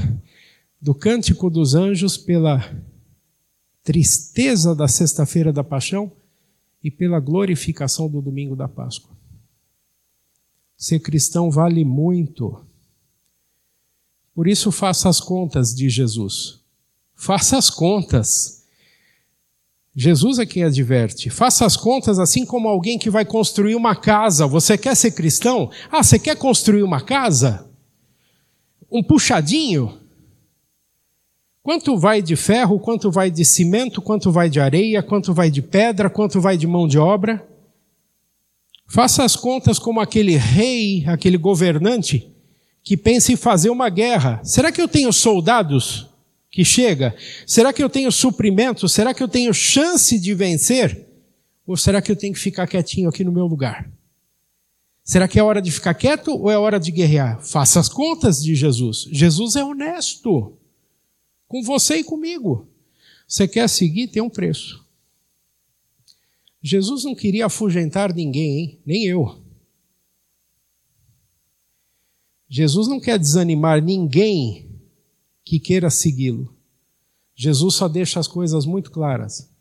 [0.81, 2.67] do cântico dos anjos pela
[3.83, 6.11] tristeza da sexta-feira da paixão
[6.83, 9.15] e pela glorificação do domingo da Páscoa.
[10.75, 12.59] Ser cristão vale muito.
[14.33, 16.59] Por isso, faça as contas de Jesus.
[17.13, 18.65] Faça as contas.
[19.95, 21.29] Jesus é quem adverte.
[21.29, 24.47] Faça as contas assim como alguém que vai construir uma casa.
[24.47, 25.69] Você quer ser cristão?
[25.91, 27.74] Ah, você quer construir uma casa?
[28.95, 29.99] Um puxadinho?
[31.61, 35.61] Quanto vai de ferro, quanto vai de cimento, quanto vai de areia, quanto vai de
[35.61, 37.45] pedra, quanto vai de mão de obra?
[38.87, 42.25] Faça as contas como aquele rei, aquele governante
[42.81, 44.39] que pensa em fazer uma guerra.
[44.45, 46.07] Será que eu tenho soldados
[46.49, 47.13] que chega?
[47.45, 48.87] Será que eu tenho suprimento?
[48.87, 51.05] Será que eu tenho chance de vencer?
[51.67, 53.91] Ou será que eu tenho que ficar quietinho aqui no meu lugar?
[55.05, 57.39] Será que é hora de ficar quieto ou é hora de guerrear?
[57.39, 59.07] Faça as contas de Jesus.
[59.11, 60.57] Jesus é honesto
[61.47, 62.67] com você e comigo.
[63.27, 64.83] Você quer seguir, tem um preço.
[66.59, 68.81] Jesus não queria afugentar ninguém, hein?
[68.83, 69.39] nem eu.
[72.49, 74.71] Jesus não quer desanimar ninguém
[75.43, 76.51] que queira segui-lo.
[77.35, 79.54] Jesus só deixa as coisas muito claras.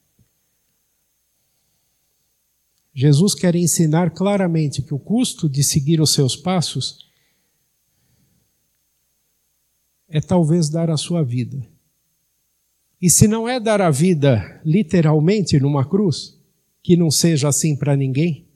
[2.95, 7.05] Jesus quer ensinar claramente que o custo de seguir os seus passos
[10.09, 11.66] é talvez dar a sua vida.
[13.03, 16.38] E se não é dar a vida literalmente numa cruz,
[16.82, 18.47] que não seja assim para ninguém?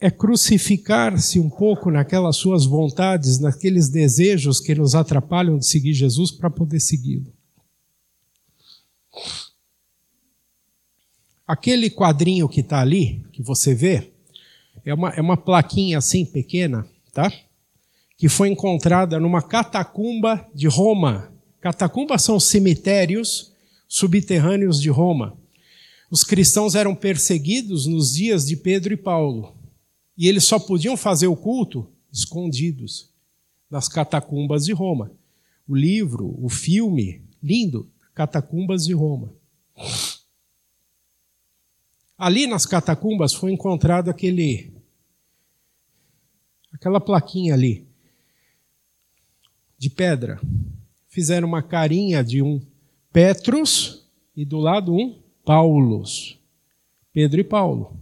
[0.00, 6.32] É crucificar-se um pouco naquelas suas vontades, naqueles desejos que nos atrapalham de seguir Jesus
[6.32, 7.32] para poder segui-lo.
[11.46, 14.10] Aquele quadrinho que está ali, que você vê,
[14.84, 17.32] é uma, é uma plaquinha assim pequena, tá?
[18.16, 21.32] Que foi encontrada numa catacumba de Roma.
[21.60, 23.52] Catacumbas são cemitérios
[23.88, 25.36] subterrâneos de Roma.
[26.10, 29.54] Os cristãos eram perseguidos nos dias de Pedro e Paulo.
[30.16, 33.10] E eles só podiam fazer o culto escondidos
[33.70, 35.10] nas catacumbas de Roma.
[35.66, 39.32] O livro, o filme, lindo, Catacumbas de Roma.
[42.16, 44.72] Ali nas catacumbas foi encontrado aquele
[46.72, 47.86] aquela plaquinha ali
[49.78, 50.40] de pedra.
[51.08, 52.60] Fizeram uma carinha de um
[53.12, 54.06] Petrus
[54.36, 56.38] e do lado um Paulos,
[57.12, 57.96] Pedro e Paulo.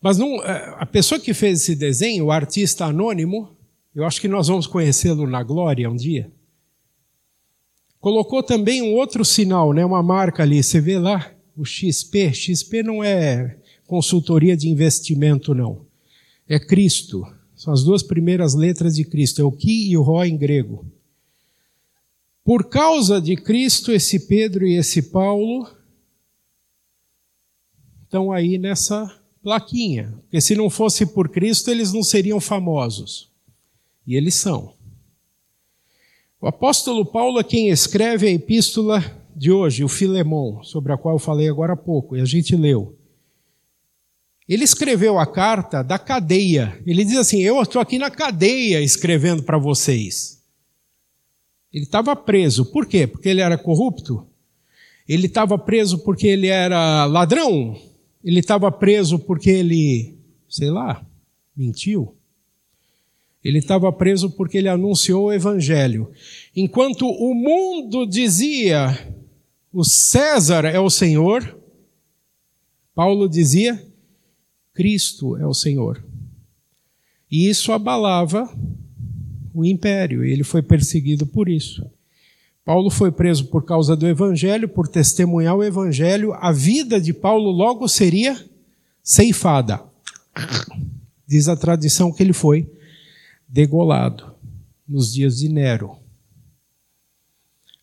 [0.00, 3.56] Mas não, é, a pessoa que fez esse desenho, o artista anônimo,
[3.94, 6.30] eu acho que nós vamos conhecê-lo na glória um dia.
[7.98, 12.32] Colocou também um outro sinal, né, uma marca ali, você vê lá, o XP.
[12.32, 15.84] XP não é consultoria de investimento, não.
[16.48, 17.26] É Cristo.
[17.56, 20.86] São as duas primeiras letras de Cristo, é o Ki e o Ró em grego.
[22.44, 25.68] Por causa de Cristo, esse Pedro e esse Paulo
[28.04, 30.14] estão aí nessa plaquinha.
[30.22, 33.28] Porque se não fosse por Cristo, eles não seriam famosos.
[34.06, 34.72] E eles são.
[36.40, 41.14] O apóstolo Paulo é quem escreve a epístola de hoje, o Filemão, sobre a qual
[41.14, 42.98] eu falei agora há pouco, e a gente leu.
[44.48, 46.80] Ele escreveu a carta da cadeia.
[46.86, 50.42] Ele diz assim: Eu estou aqui na cadeia escrevendo para vocês.
[51.72, 52.64] Ele estava preso.
[52.64, 53.06] Por quê?
[53.06, 54.26] Porque ele era corrupto?
[55.06, 57.78] Ele estava preso porque ele era ladrão?
[58.24, 60.18] Ele estava preso porque ele,
[60.48, 61.06] sei lá,
[61.54, 62.14] mentiu.
[63.44, 66.10] Ele estava preso porque ele anunciou o evangelho.
[66.56, 68.98] Enquanto o mundo dizia:
[69.72, 71.56] o César é o Senhor,
[72.94, 73.86] Paulo dizia:
[74.74, 76.02] Cristo é o Senhor.
[77.30, 78.50] E isso abalava
[79.52, 81.84] o império, ele foi perseguido por isso.
[82.64, 86.34] Paulo foi preso por causa do evangelho, por testemunhar o evangelho.
[86.34, 88.38] A vida de Paulo logo seria
[89.02, 89.82] ceifada.
[91.26, 92.70] Diz a tradição que ele foi
[93.48, 94.34] degolado
[94.86, 95.96] nos dias de Nero.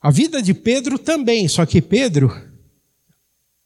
[0.05, 2.29] A vida de Pedro também, só que Pedro,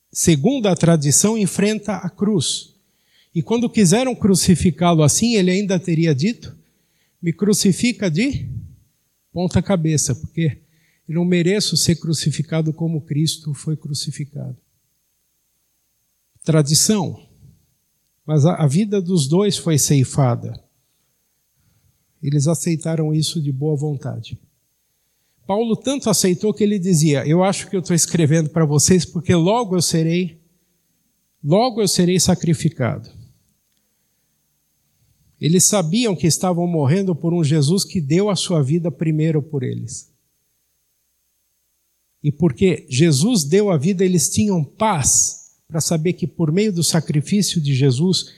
[0.09, 2.75] segundo a tradição, enfrenta a cruz.
[3.35, 6.55] E quando quiseram crucificá-lo assim, ele ainda teria dito:
[7.21, 8.47] Me crucifica de
[9.33, 10.59] ponta cabeça, porque
[11.09, 14.55] eu não mereço ser crucificado como Cristo foi crucificado.
[16.41, 17.21] Tradição.
[18.25, 20.57] Mas a, a vida dos dois foi ceifada.
[22.23, 24.39] Eles aceitaram isso de boa vontade.
[25.49, 29.33] Paulo tanto aceitou que ele dizia: Eu acho que eu estou escrevendo para vocês porque
[29.33, 30.39] logo eu serei,
[31.43, 33.09] logo eu serei sacrificado.
[35.41, 39.63] Eles sabiam que estavam morrendo por um Jesus que deu a sua vida primeiro por
[39.63, 40.13] eles.
[42.23, 46.83] E porque Jesus deu a vida, eles tinham paz para saber que por meio do
[46.83, 48.35] sacrifício de Jesus,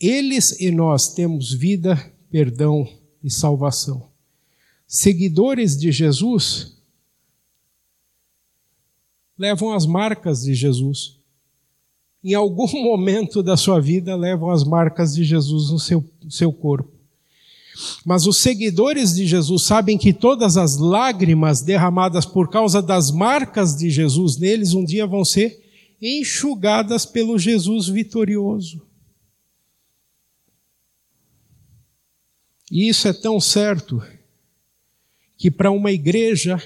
[0.00, 2.88] eles e nós temos vida, perdão
[3.22, 4.09] e salvação.
[4.92, 6.76] Seguidores de Jesus
[9.38, 11.16] levam as marcas de Jesus.
[12.24, 16.90] Em algum momento da sua vida, levam as marcas de Jesus no seu, seu corpo.
[18.04, 23.76] Mas os seguidores de Jesus sabem que todas as lágrimas derramadas por causa das marcas
[23.76, 25.62] de Jesus neles um dia vão ser
[26.02, 28.82] enxugadas pelo Jesus vitorioso.
[32.72, 34.02] E isso é tão certo
[35.40, 36.62] que para uma igreja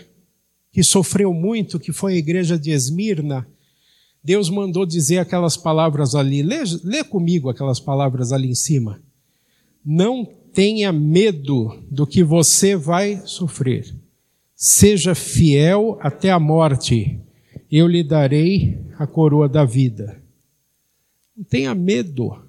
[0.73, 3.47] que sofreu muito, que foi a igreja de Esmirna,
[4.23, 6.43] Deus mandou dizer aquelas palavras ali.
[6.43, 9.01] Lê, lê comigo aquelas palavras ali em cima.
[9.87, 13.95] Não tenha medo do que você vai sofrer.
[14.57, 17.21] Seja fiel até a morte,
[17.71, 20.21] eu lhe darei a coroa da vida.
[21.37, 22.43] Não tenha medo.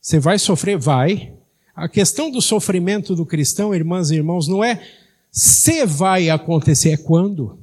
[0.00, 0.78] Você vai sofrer?
[0.78, 1.36] Vai.
[1.76, 4.82] A questão do sofrimento do cristão, irmãs e irmãos, não é
[5.30, 7.58] se vai acontecer, é quando.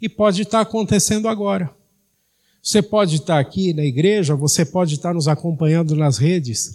[0.00, 1.70] E pode estar acontecendo agora.
[2.62, 6.72] Você pode estar aqui na igreja, você pode estar nos acompanhando nas redes,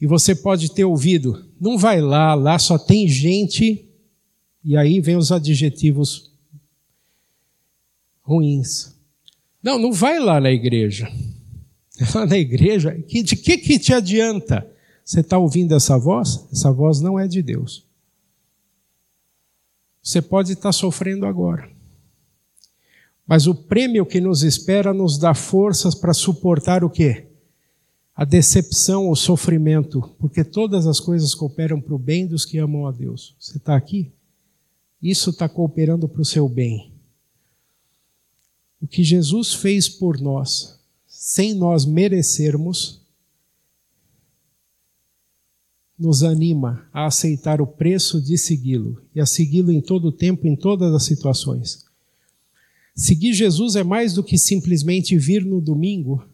[0.00, 3.86] e você pode ter ouvido, não vai lá, lá só tem gente,
[4.64, 6.32] e aí vem os adjetivos
[8.22, 8.94] ruins.
[9.62, 11.12] Não, não vai lá na igreja.
[12.14, 14.64] Lá na igreja, de que, que te adianta?
[15.08, 16.46] Você está ouvindo essa voz?
[16.52, 17.86] Essa voz não é de Deus.
[20.02, 21.70] Você pode estar sofrendo agora.
[23.26, 27.28] Mas o prêmio que nos espera nos dá forças para suportar o quê?
[28.18, 32.84] a decepção, o sofrimento, porque todas as coisas cooperam para o bem dos que amam
[32.84, 33.36] a Deus.
[33.38, 34.10] Você está aqui?
[35.00, 36.92] Isso está cooperando para o seu bem.
[38.82, 42.97] O que Jesus fez por nós, sem nós merecermos,
[45.98, 50.46] nos anima a aceitar o preço de segui-lo e a segui-lo em todo o tempo,
[50.46, 51.84] em todas as situações.
[52.94, 56.24] Seguir Jesus é mais do que simplesmente vir no domingo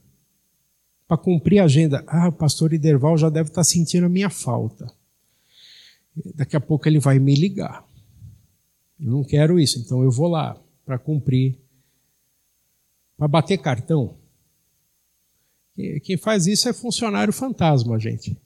[1.06, 2.04] para cumprir a agenda.
[2.06, 4.90] Ah, o pastor Iderval já deve estar sentindo a minha falta.
[6.34, 7.86] Daqui a pouco ele vai me ligar.
[8.98, 11.58] Eu não quero isso, então eu vou lá para cumprir.
[13.16, 14.16] Para bater cartão.
[16.02, 18.36] Quem faz isso é funcionário fantasma, gente.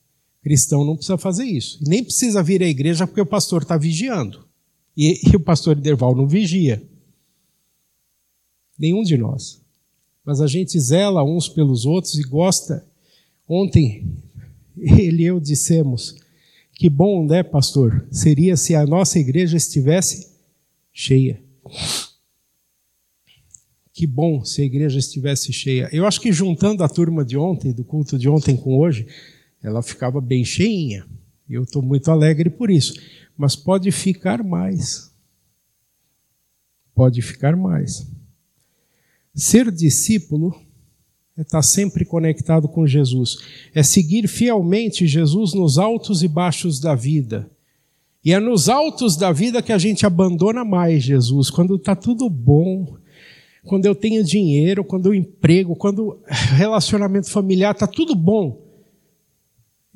[0.42, 1.78] Cristão não precisa fazer isso.
[1.86, 4.46] Nem precisa vir à igreja porque o pastor está vigiando.
[4.96, 6.82] E, e o pastor Iderval não vigia.
[8.78, 9.60] Nenhum de nós
[10.28, 12.86] mas a gente zela uns pelos outros e gosta.
[13.48, 14.06] Ontem,
[14.76, 16.16] ele e eu dissemos:
[16.74, 18.06] que bom, né, pastor?
[18.10, 20.28] Seria se a nossa igreja estivesse
[20.92, 21.42] cheia.
[23.90, 25.88] Que bom se a igreja estivesse cheia.
[25.90, 29.06] Eu acho que juntando a turma de ontem, do culto de ontem com hoje,
[29.62, 31.06] ela ficava bem cheinha.
[31.48, 32.94] E eu estou muito alegre por isso.
[33.36, 35.12] Mas pode ficar mais.
[36.94, 38.10] Pode ficar mais.
[39.34, 40.54] Ser discípulo
[41.36, 43.38] é estar sempre conectado com Jesus,
[43.72, 47.48] é seguir fielmente Jesus nos altos e baixos da vida.
[48.24, 52.28] E é nos altos da vida que a gente abandona mais Jesus, quando está tudo
[52.28, 52.96] bom,
[53.64, 58.67] quando eu tenho dinheiro, quando eu emprego, quando o relacionamento familiar está tudo bom.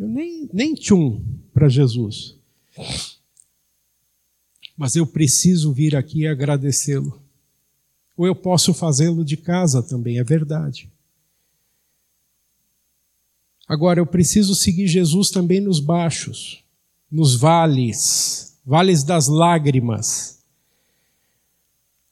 [0.03, 1.22] Eu nem, nem tchum
[1.55, 2.36] para Jesus.
[4.76, 7.22] Mas eu preciso vir aqui e agradecê-lo.
[8.16, 10.90] ou eu posso fazê-lo de casa também, é verdade.
[13.68, 16.64] Agora, eu preciso seguir Jesus também nos baixos,
[17.09, 20.42] nos vales, vales das lágrimas.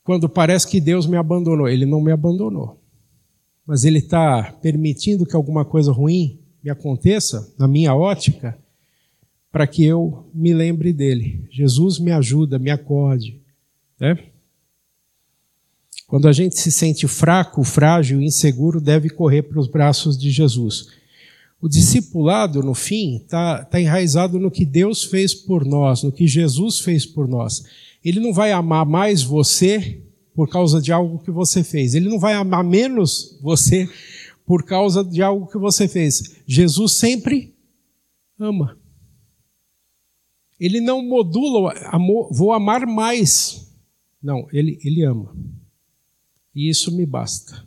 [0.04, 2.80] Quando parece que Deus me abandonou, Ele não me abandonou.
[3.66, 8.56] Mas Ele está permitindo que alguma coisa ruim me aconteça, na minha ótica,
[9.50, 11.44] para que eu me lembre dele.
[11.50, 13.40] Jesus me ajuda, me acorde.
[13.98, 14.18] Né?
[16.06, 20.88] Quando a gente se sente fraco, frágil, inseguro, deve correr para os braços de Jesus.
[21.60, 26.26] O discipulado, no fim, está tá enraizado no que Deus fez por nós, no que
[26.26, 27.64] Jesus fez por nós.
[28.04, 30.00] Ele não vai amar mais você
[30.34, 31.94] por causa de algo que você fez.
[31.94, 33.88] Ele não vai amar menos você
[34.50, 36.42] por causa de algo que você fez.
[36.44, 37.54] Jesus sempre
[38.36, 38.76] ama.
[40.58, 43.72] Ele não modula, amor, vou amar mais.
[44.20, 45.32] Não, ele, ele ama.
[46.52, 47.64] E isso me basta.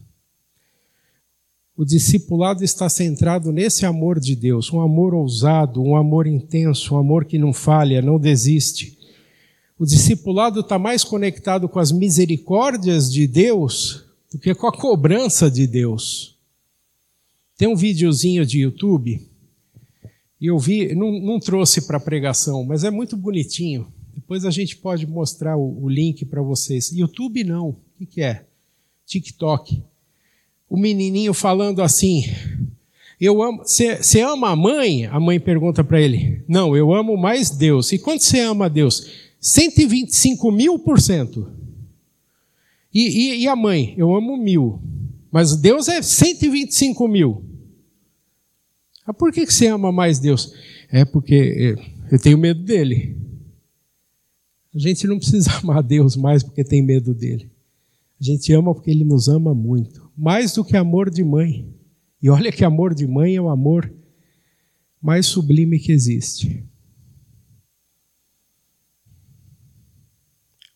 [1.74, 6.98] O discipulado está centrado nesse amor de Deus, um amor ousado, um amor intenso, um
[6.98, 9.00] amor que não falha, não desiste.
[9.80, 15.50] O discipulado está mais conectado com as misericórdias de Deus do que com a cobrança
[15.50, 16.33] de Deus.
[17.64, 19.26] Tem um videozinho de YouTube,
[20.42, 23.88] e eu vi, não, não trouxe para pregação, mas é muito bonitinho.
[24.14, 26.92] Depois a gente pode mostrar o, o link para vocês.
[26.92, 28.44] YouTube não, o que, que é?
[29.06, 29.82] TikTok
[30.70, 32.26] o menininho falando assim:
[33.18, 33.64] Eu amo.
[33.64, 35.06] Você ama a mãe?
[35.06, 37.94] A mãe pergunta para ele: Não, eu amo mais Deus.
[37.94, 39.08] E quanto você ama a Deus?
[39.40, 41.50] 125 mil por cento.
[42.94, 43.94] E, e, e a mãe?
[43.96, 44.82] Eu amo mil.
[45.32, 47.53] Mas Deus é 125 mil.
[49.06, 50.54] Ah, por que, você ama mais Deus?
[50.90, 51.76] É porque
[52.12, 53.18] eu tenho medo dele.
[54.74, 57.52] A gente não precisa amar Deus mais porque tem medo dele.
[58.20, 61.68] A gente ama porque ele nos ama muito mais do que amor de mãe.
[62.22, 63.92] E olha que amor de mãe é o amor
[65.02, 66.64] mais sublime que existe.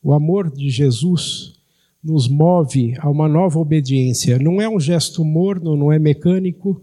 [0.04, 1.56] O amor de Jesus
[2.04, 4.40] nos move a uma nova obediência.
[4.40, 6.82] Não é um gesto morno, não é mecânico.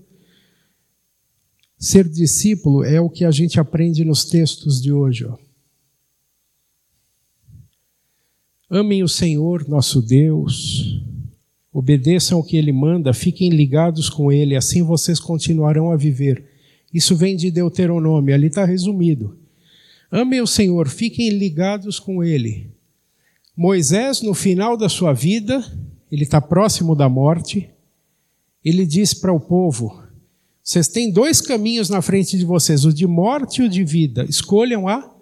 [1.78, 5.24] Ser discípulo é o que a gente aprende nos textos de hoje.
[5.26, 5.36] Ó.
[8.70, 11.04] Amem o Senhor, nosso Deus
[11.74, 16.48] Obedeçam o que ele manda, fiquem ligados com ele, assim vocês continuarão a viver.
[16.92, 19.36] Isso vem de Deuteronômio, ali está resumido.
[20.08, 22.70] Amem o Senhor, fiquem ligados com ele.
[23.56, 25.64] Moisés, no final da sua vida,
[26.12, 27.68] ele está próximo da morte,
[28.64, 30.00] ele diz para o povo:
[30.64, 34.24] vocês têm dois caminhos na frente de vocês, o de morte e o de vida.
[34.24, 35.14] Escolham a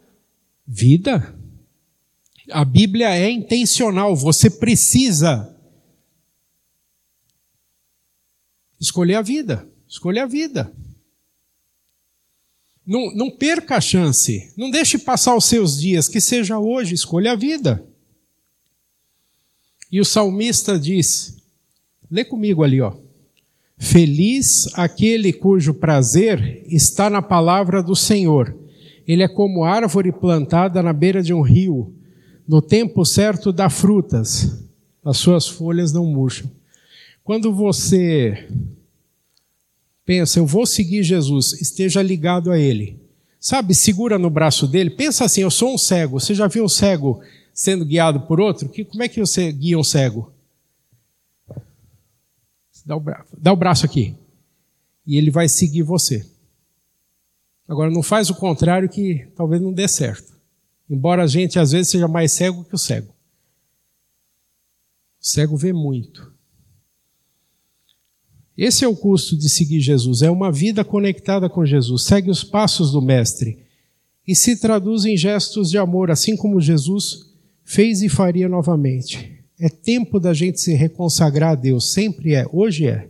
[0.66, 1.36] vida.
[2.50, 5.52] A Bíblia é intencional, você precisa
[8.82, 9.64] Escolher a vida.
[9.86, 10.74] Escolher a vida.
[12.84, 14.52] Não, não perca a chance.
[14.56, 16.08] Não deixe passar os seus dias.
[16.08, 16.92] Que seja hoje.
[16.92, 17.86] Escolha a vida.
[19.90, 21.36] E o salmista diz:
[22.10, 22.92] lê comigo ali, ó.
[23.84, 28.56] Feliz aquele cujo prazer está na palavra do Senhor.
[29.08, 31.92] Ele é como árvore plantada na beira de um rio.
[32.46, 34.64] No tempo certo dá frutas,
[35.04, 36.48] as suas folhas não murcham.
[37.24, 38.48] Quando você
[40.06, 43.00] pensa, eu vou seguir Jesus, esteja ligado a Ele.
[43.40, 44.90] Sabe, segura no braço dele.
[44.90, 46.20] Pensa assim, eu sou um cego.
[46.20, 47.20] Você já viu um cego
[47.52, 48.68] sendo guiado por outro?
[48.68, 50.32] Que, como é que você guia um cego?
[52.84, 53.04] Dá o.
[53.38, 54.16] Dá o braço aqui.
[55.06, 56.24] E ele vai seguir você.
[57.68, 60.32] Agora, não faz o contrário que talvez não dê certo.
[60.88, 63.12] Embora a gente às vezes seja mais cego que o cego.
[65.20, 66.32] O cego vê muito.
[68.56, 72.44] Esse é o custo de seguir Jesus, é uma vida conectada com Jesus, segue os
[72.44, 73.64] passos do Mestre
[74.28, 77.32] e se traduz em gestos de amor, assim como Jesus
[77.64, 79.41] fez e faria novamente.
[79.62, 83.08] É tempo da gente se reconsagrar a Deus, sempre é, hoje é.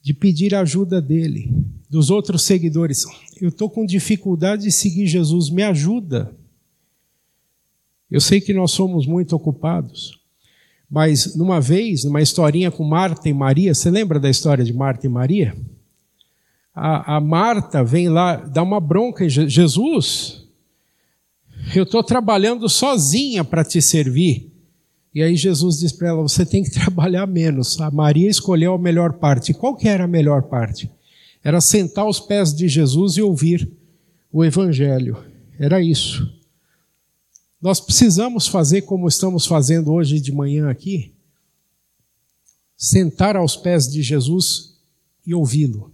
[0.00, 1.52] De pedir a ajuda dele,
[1.88, 3.04] dos outros seguidores.
[3.40, 6.32] Eu estou com dificuldade de seguir Jesus, me ajuda.
[8.08, 10.20] Eu sei que nós somos muito ocupados.
[10.88, 15.08] Mas numa vez, numa historinha com Marta e Maria, você lembra da história de Marta
[15.08, 15.56] e Maria?
[16.72, 20.46] A, a Marta vem lá, dá uma bronca em Jesus.
[21.74, 24.49] Eu estou trabalhando sozinha para te servir.
[25.14, 27.80] E aí Jesus diz para ela: você tem que trabalhar menos.
[27.80, 29.52] A Maria escolheu a melhor parte.
[29.52, 30.90] Qual que era a melhor parte?
[31.42, 33.70] Era sentar aos pés de Jesus e ouvir
[34.32, 35.16] o Evangelho.
[35.58, 36.30] Era isso.
[37.60, 41.12] Nós precisamos fazer como estamos fazendo hoje de manhã aqui,
[42.76, 44.78] sentar aos pés de Jesus
[45.26, 45.92] e ouvi-lo.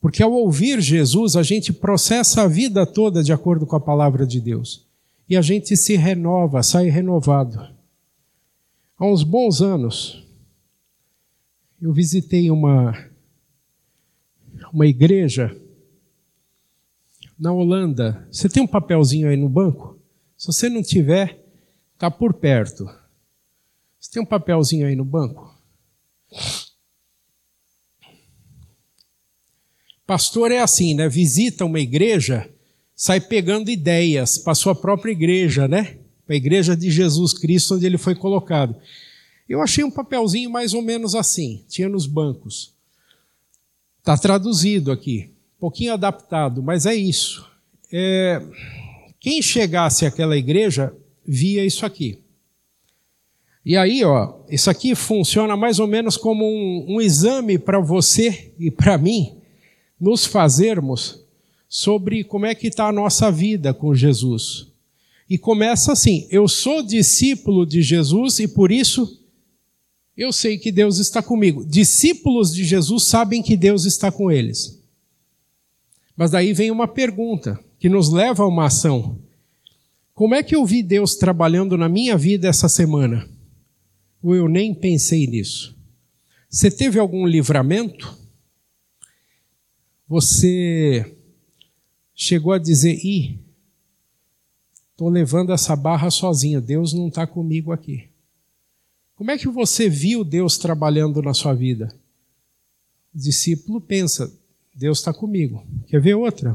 [0.00, 4.26] Porque ao ouvir Jesus, a gente processa a vida toda de acordo com a palavra
[4.26, 4.86] de Deus.
[5.28, 7.79] E a gente se renova, sai renovado.
[9.00, 10.22] Há uns bons anos,
[11.80, 13.10] eu visitei uma,
[14.70, 15.58] uma igreja
[17.38, 18.28] na Holanda.
[18.30, 19.98] Você tem um papelzinho aí no banco?
[20.36, 21.42] Se você não tiver,
[21.94, 22.84] está por perto.
[23.98, 25.50] Você tem um papelzinho aí no banco?
[30.06, 31.08] Pastor é assim, né?
[31.08, 32.52] Visita uma igreja,
[32.94, 35.99] sai pegando ideias para sua própria igreja, né?
[36.30, 38.76] Para a igreja de Jesus Cristo, onde ele foi colocado.
[39.48, 42.72] Eu achei um papelzinho mais ou menos assim, tinha nos bancos.
[43.98, 47.44] Está traduzido aqui, um pouquinho adaptado, mas é isso.
[47.92, 48.40] É,
[49.18, 50.94] quem chegasse àquela igreja
[51.26, 52.20] via isso aqui.
[53.66, 58.54] E aí, ó, isso aqui funciona mais ou menos como um, um exame para você
[58.56, 59.34] e para mim
[60.00, 61.24] nos fazermos
[61.68, 64.69] sobre como é que está a nossa vida com Jesus.
[65.30, 69.24] E começa assim: eu sou discípulo de Jesus e por isso
[70.16, 71.64] eu sei que Deus está comigo.
[71.64, 74.82] Discípulos de Jesus sabem que Deus está com eles.
[76.16, 79.18] Mas daí vem uma pergunta que nos leva a uma ação.
[80.12, 83.26] Como é que eu vi Deus trabalhando na minha vida essa semana?
[84.22, 85.74] Ou eu nem pensei nisso?
[86.50, 88.20] Você teve algum livramento?
[90.10, 91.16] você
[92.12, 93.38] chegou a dizer: ih,
[95.00, 98.10] estou levando essa barra sozinho, Deus não está comigo aqui.
[99.14, 101.88] Como é que você viu Deus trabalhando na sua vida?
[103.14, 104.30] O discípulo pensa:
[104.74, 105.64] Deus está comigo.
[105.86, 106.54] Quer ver outra?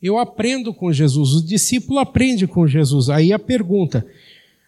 [0.00, 3.10] Eu aprendo com Jesus, o discípulo aprende com Jesus.
[3.10, 4.06] Aí a pergunta: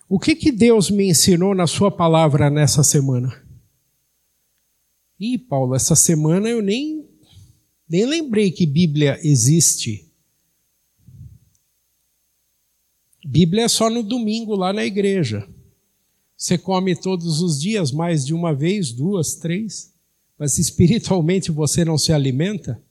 [0.07, 3.35] o que, que Deus me ensinou na Sua palavra nessa semana?
[5.19, 7.09] Ih, Paulo, essa semana eu nem
[7.89, 10.12] nem lembrei que Bíblia existe.
[13.25, 15.49] Bíblia é só no domingo lá na igreja.
[16.37, 19.93] Você come todos os dias, mais de uma vez, duas, três,
[20.37, 22.83] mas espiritualmente você não se alimenta,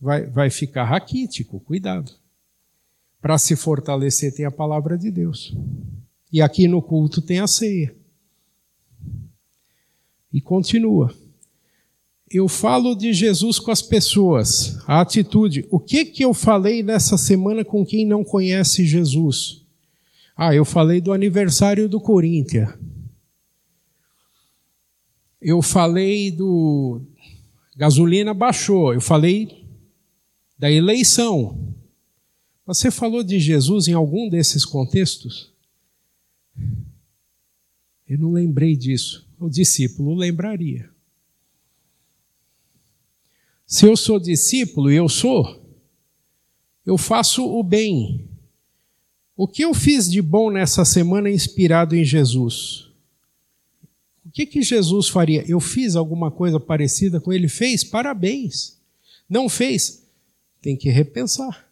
[0.00, 2.12] vai, vai ficar raquítico, cuidado.
[3.20, 5.54] Para se fortalecer, tem a palavra de Deus.
[6.32, 7.94] E aqui no culto tem a ceia.
[10.32, 11.14] E continua
[12.30, 15.66] eu falo de Jesus com as pessoas, a atitude.
[15.70, 19.64] O que que eu falei nessa semana com quem não conhece Jesus?
[20.36, 22.70] Ah, eu falei do aniversário do Corinthians.
[25.40, 27.00] Eu falei do
[27.76, 28.92] gasolina baixou.
[28.92, 29.64] Eu falei
[30.58, 31.74] da eleição.
[32.66, 35.50] Você falou de Jesus em algum desses contextos?
[38.06, 39.26] Eu não lembrei disso.
[39.38, 40.90] O discípulo lembraria.
[43.68, 45.62] Se eu sou discípulo, e eu sou,
[46.86, 48.26] eu faço o bem.
[49.36, 52.90] O que eu fiz de bom nessa semana inspirado em Jesus?
[54.24, 55.44] O que, que Jesus faria?
[55.46, 57.46] Eu fiz alguma coisa parecida com ele?
[57.46, 57.84] Fez?
[57.84, 58.80] Parabéns.
[59.28, 60.02] Não fez?
[60.62, 61.68] Tem que repensar.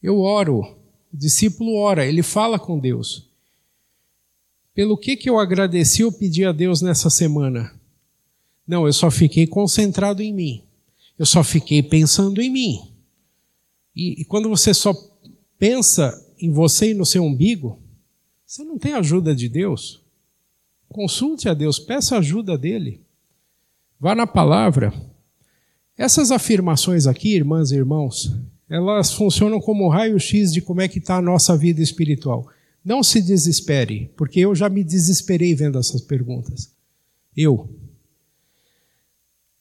[0.00, 0.60] Eu oro,
[1.12, 3.25] o discípulo ora, ele fala com Deus.
[4.76, 7.72] Pelo que, que eu agradeci ou pedi a Deus nessa semana?
[8.68, 10.64] Não, eu só fiquei concentrado em mim.
[11.18, 12.92] Eu só fiquei pensando em mim.
[13.96, 14.92] E, e quando você só
[15.58, 17.80] pensa em você e no seu umbigo,
[18.44, 20.02] você não tem ajuda de Deus.
[20.90, 23.00] Consulte a Deus, peça ajuda dele.
[23.98, 24.92] Vá na palavra.
[25.96, 28.30] Essas afirmações aqui, irmãs e irmãos,
[28.68, 32.46] elas funcionam como raio-x de como é que está a nossa vida espiritual.
[32.86, 36.72] Não se desespere, porque eu já me desesperei vendo essas perguntas.
[37.36, 37.68] Eu.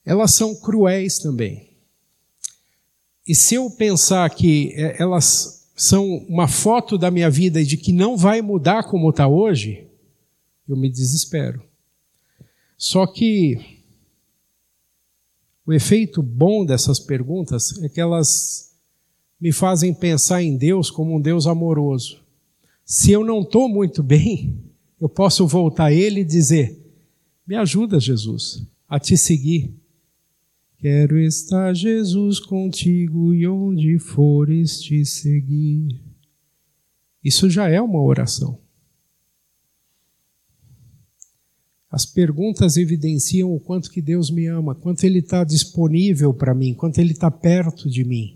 [0.05, 1.71] Elas são cruéis também.
[3.27, 7.77] E se eu pensar que é, elas são uma foto da minha vida e de
[7.77, 9.87] que não vai mudar como está hoje,
[10.69, 11.63] eu me desespero.
[12.77, 13.81] Só que
[15.65, 18.75] o efeito bom dessas perguntas é que elas
[19.41, 22.23] me fazem pensar em Deus como um Deus amoroso
[22.85, 24.63] se eu não estou muito bem,
[25.01, 26.79] eu posso voltar a Ele e dizer:
[27.45, 29.73] Me ajuda, Jesus, a te seguir.
[30.77, 35.99] Quero estar, Jesus, contigo e onde fores te seguir.
[37.23, 38.59] Isso já é uma oração.
[41.89, 46.75] As perguntas evidenciam o quanto que Deus me ama, quanto Ele está disponível para mim,
[46.75, 48.34] quanto Ele está perto de mim.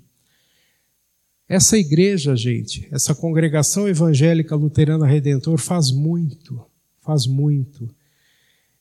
[1.50, 6.64] Essa igreja, gente, essa congregação evangélica luterana redentor faz muito,
[7.02, 7.90] faz muito.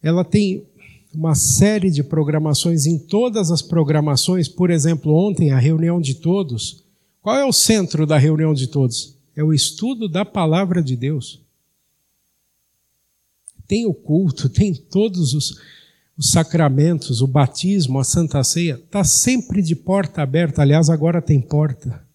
[0.03, 0.67] Ela tem
[1.15, 6.85] uma série de programações em todas as programações, por exemplo, ontem a reunião de todos.
[7.23, 9.17] Qual é o centro da reunião de todos?
[9.35, 11.41] É o estudo da palavra de Deus.
[13.67, 15.59] Tem o culto, tem todos os,
[16.19, 20.61] os sacramentos, o batismo, a santa ceia, está sempre de porta aberta.
[20.61, 22.07] Aliás, agora tem porta.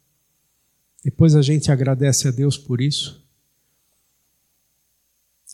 [1.04, 3.22] Depois a gente agradece a Deus por isso.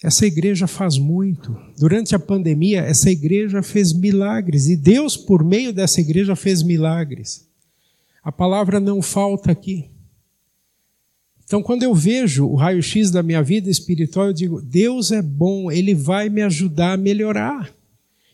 [0.04, 1.58] Essa igreja faz muito.
[1.78, 7.48] Durante a pandemia, essa igreja fez milagres e Deus, por meio dessa igreja, fez milagres.
[8.24, 9.90] A palavra não falta aqui.
[11.44, 15.72] Então, quando eu vejo o raio-x da minha vida espiritual, eu digo: Deus é bom,
[15.72, 17.74] Ele vai me ajudar a melhorar.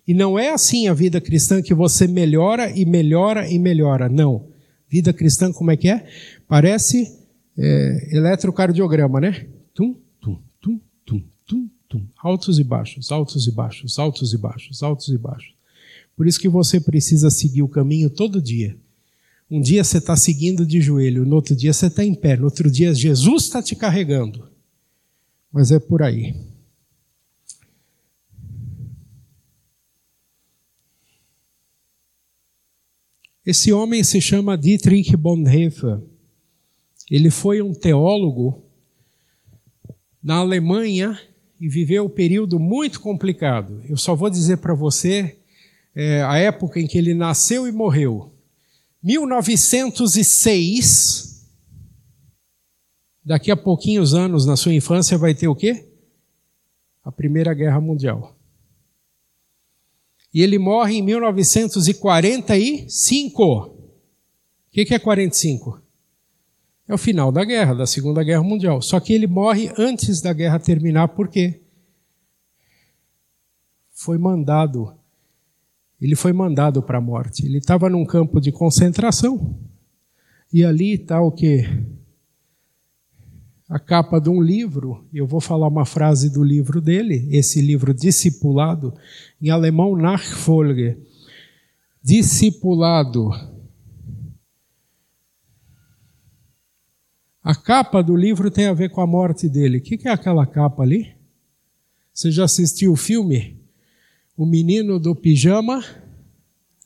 [0.07, 4.07] E não é assim a vida cristã que você melhora e melhora e melhora.
[4.07, 4.54] Não.
[4.95, 6.07] Vida cristã, como é que é?
[6.47, 7.19] Parece
[7.57, 9.45] é, eletrocardiograma, né?
[9.73, 12.07] Tum, tum, tum, tum, tum, tum.
[12.17, 15.53] Altos e baixos, altos e baixos, altos e baixos, altos e baixos.
[16.15, 18.77] Por isso que você precisa seguir o caminho todo dia.
[19.51, 22.45] Um dia você está seguindo de joelho, no outro dia você está em pé, no
[22.45, 24.47] outro dia Jesus está te carregando.
[25.51, 26.33] Mas é por aí.
[33.45, 36.01] Esse homem se chama Dietrich Bonhoeffer.
[37.11, 38.63] Ele foi um teólogo
[40.23, 41.19] na Alemanha
[41.61, 43.83] e viveu um período muito complicado.
[43.87, 45.37] Eu só vou dizer para você
[45.93, 48.33] é, a época em que ele nasceu e morreu.
[49.03, 51.45] 1906.
[53.23, 55.87] Daqui a pouquinhos anos na sua infância vai ter o quê?
[57.03, 58.34] A Primeira Guerra Mundial.
[60.35, 63.43] E ele morre em 1945.
[63.43, 63.71] O
[64.69, 65.81] que, é 45?
[66.85, 68.81] É o final da guerra, da Segunda Guerra Mundial.
[68.81, 71.61] Só que ele morre antes da guerra terminar, por quê?
[73.93, 74.93] Foi mandado.
[76.01, 77.45] Ele foi mandado para a morte.
[77.45, 79.57] Ele estava num campo de concentração.
[80.51, 81.65] E ali está o quê?
[83.67, 87.93] A capa de um livro, eu vou falar uma frase do livro dele, esse livro
[87.93, 88.93] Discipulado,
[89.41, 90.97] em alemão Nachfolge.
[92.01, 93.31] Discipulado.
[97.41, 99.79] A capa do livro tem a ver com a morte dele.
[99.79, 101.15] O que é aquela capa ali?
[102.13, 103.59] Você já assistiu o filme?
[104.37, 105.83] O Menino do Pijama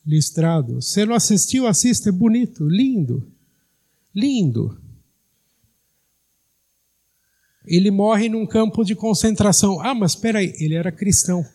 [0.05, 0.81] Listrado.
[0.81, 1.67] Você não assistiu?
[1.67, 3.29] Assista, é bonito, lindo.
[4.15, 4.79] Lindo
[7.69, 9.79] ele morre num campo de concentração.
[9.81, 11.45] Ah, mas espera aí, ele era cristão.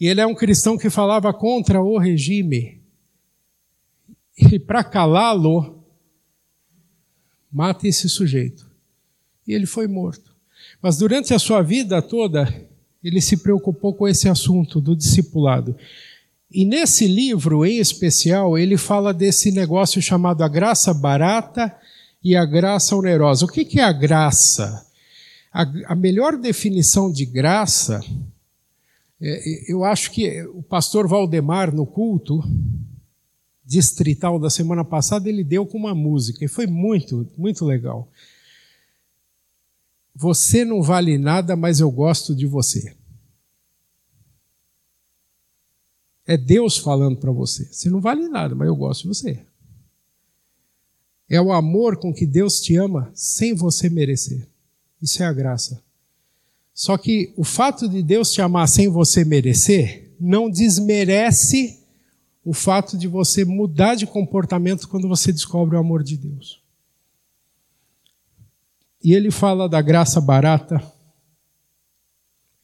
[0.00, 2.80] E ele é um cristão que falava contra o regime.
[4.36, 5.84] E para calá-lo,
[7.52, 8.68] mata esse sujeito.
[9.46, 10.34] E ele foi morto.
[10.82, 12.52] Mas durante a sua vida toda,
[13.02, 15.76] ele se preocupou com esse assunto do discipulado.
[16.50, 21.74] E nesse livro em especial, ele fala desse negócio chamado a graça barata
[22.24, 23.44] e a graça onerosa.
[23.44, 24.89] O que é a graça?
[25.52, 28.00] A, a melhor definição de graça,
[29.20, 32.42] é, eu acho que o pastor Valdemar, no culto
[33.64, 38.08] distrital da semana passada, ele deu com uma música, e foi muito, muito legal.
[40.14, 42.96] Você não vale nada, mas eu gosto de você.
[46.26, 47.64] É Deus falando para você.
[47.64, 49.46] Você não vale nada, mas eu gosto de você.
[51.28, 54.49] É o amor com que Deus te ama sem você merecer.
[55.00, 55.82] Isso é a graça.
[56.74, 61.78] Só que o fato de Deus te amar sem você merecer não desmerece
[62.42, 66.60] o fato de você mudar de comportamento quando você descobre o amor de Deus.
[69.02, 70.82] E ele fala da graça barata.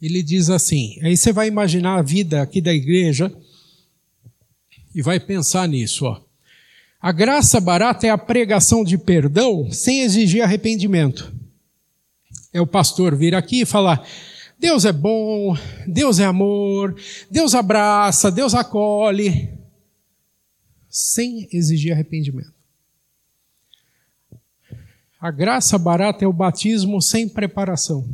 [0.01, 3.31] Ele diz assim: aí você vai imaginar a vida aqui da igreja
[4.95, 6.23] e vai pensar nisso, ó.
[6.99, 11.36] A graça barata é a pregação de perdão sem exigir arrependimento
[12.57, 14.07] é o pastor vir aqui e falar:
[14.59, 15.55] Deus é bom,
[15.87, 16.97] Deus é amor,
[17.31, 19.53] Deus abraça, Deus acolhe,
[20.89, 22.55] sem exigir arrependimento.
[25.21, 28.09] A graça barata é o batismo sem preparação.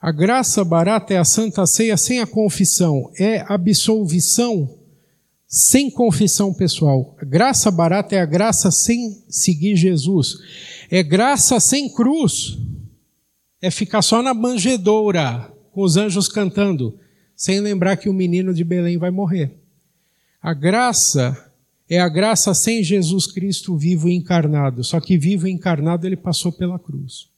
[0.00, 4.81] A graça barata é a santa ceia sem a confissão, é absolvição
[5.52, 7.14] sem confissão pessoal.
[7.24, 10.38] Graça barata é a graça sem seguir Jesus.
[10.90, 12.56] É graça sem cruz.
[13.60, 16.98] É ficar só na manjedoura, com os anjos cantando,
[17.36, 19.52] sem lembrar que o menino de Belém vai morrer.
[20.40, 21.52] A graça
[21.86, 24.82] é a graça sem Jesus Cristo vivo e encarnado.
[24.82, 27.28] Só que vivo e encarnado ele passou pela cruz.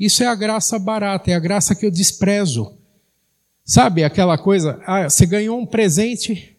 [0.00, 2.78] Isso é a graça barata, é a graça que eu desprezo.
[3.62, 4.80] Sabe aquela coisa?
[4.86, 6.55] Ah, você ganhou um presente,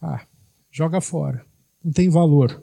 [0.00, 0.24] ah,
[0.70, 1.44] joga fora,
[1.84, 2.62] não tem valor.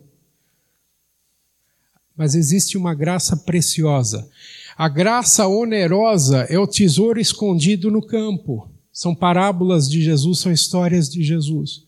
[2.16, 4.30] Mas existe uma graça preciosa.
[4.78, 8.70] A graça onerosa é o tesouro escondido no campo.
[8.92, 11.86] São parábolas de Jesus, são histórias de Jesus.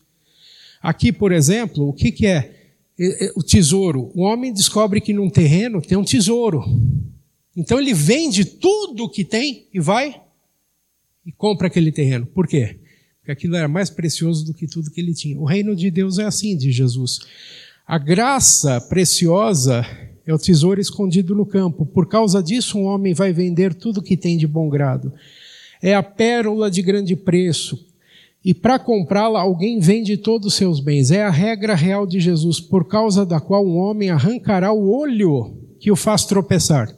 [0.82, 2.74] Aqui, por exemplo, o que, que é
[3.34, 4.10] o tesouro?
[4.14, 6.62] O homem descobre que num terreno tem um tesouro.
[7.56, 10.20] Então ele vende tudo o que tem e vai
[11.24, 12.26] e compra aquele terreno.
[12.26, 12.78] Por quê?
[13.28, 15.38] Porque aquilo era mais precioso do que tudo que ele tinha.
[15.38, 17.18] O reino de Deus é assim, de Jesus.
[17.86, 19.84] A graça preciosa
[20.26, 21.84] é o tesouro escondido no campo.
[21.84, 25.12] Por causa disso, um homem vai vender tudo que tem de bom grado.
[25.82, 27.86] É a pérola de grande preço
[28.42, 31.10] e para comprá-la alguém vende todos os seus bens.
[31.10, 35.54] É a regra real de Jesus, por causa da qual um homem arrancará o olho
[35.78, 36.97] que o faz tropeçar.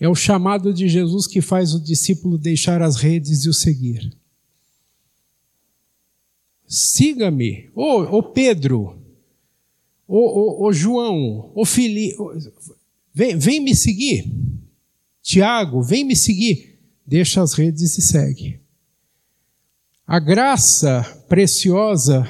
[0.00, 4.12] É o chamado de Jesus que faz o discípulo deixar as redes e o seguir.
[6.66, 9.02] Siga-me, ô, ô Pedro,
[10.06, 12.16] ô, ô João, ô Filipe,
[13.12, 14.30] vem, vem me seguir.
[15.22, 16.78] Tiago, vem me seguir
[17.08, 18.60] deixa as redes e segue.
[20.06, 22.28] A graça preciosa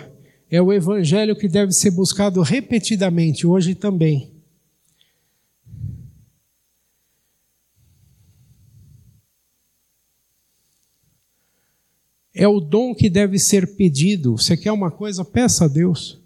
[0.48, 4.30] é o evangelho que deve ser buscado repetidamente, hoje também.
[12.38, 14.38] É o dom que deve ser pedido.
[14.38, 15.24] Você quer uma coisa?
[15.24, 16.18] Peça a Deus.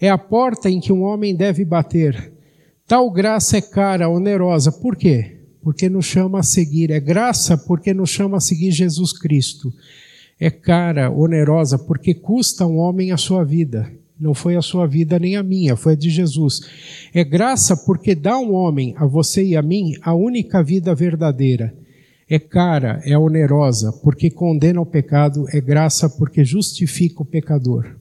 [0.00, 2.32] É a porta em que um homem deve bater.
[2.86, 4.72] Tal graça é cara, onerosa.
[4.72, 5.38] Por quê?
[5.62, 6.90] porque nos chama a seguir.
[6.90, 9.72] É graça porque nos chama a seguir Jesus Cristo.
[10.38, 13.90] É cara, onerosa, porque custa um homem a sua vida.
[14.18, 16.60] Não foi a sua vida nem a minha, foi a de Jesus.
[17.14, 21.74] É graça porque dá um homem, a você e a mim, a única vida verdadeira.
[22.32, 25.44] É cara, é onerosa, porque condena o pecado.
[25.52, 27.98] É graça porque justifica o pecador.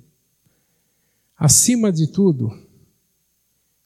[1.37, 2.49] Acima de tudo,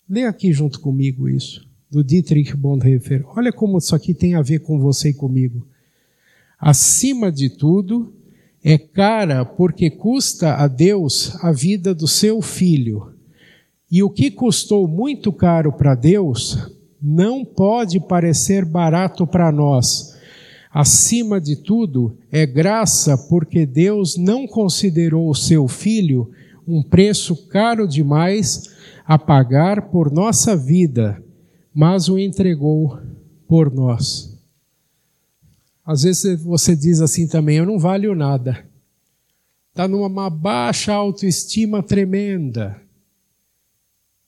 [0.07, 3.25] lê aqui junto comigo isso do Dietrich Bonhoeffer.
[3.35, 5.65] Olha como isso aqui tem a ver com você e comigo.
[6.59, 8.13] Acima de tudo,
[8.63, 13.15] é cara porque custa a Deus a vida do seu filho.
[13.89, 16.71] E o que custou muito caro para Deus
[17.01, 20.14] não pode parecer barato para nós.
[20.75, 26.29] Acima de tudo, é graça porque Deus não considerou o seu filho
[26.67, 31.23] um preço caro demais a pagar por nossa vida
[31.75, 32.97] mas o entregou
[33.49, 34.33] por nós.
[35.85, 38.65] Às vezes você diz assim também: eu não valho nada.
[39.69, 42.81] Está numa baixa autoestima tremenda.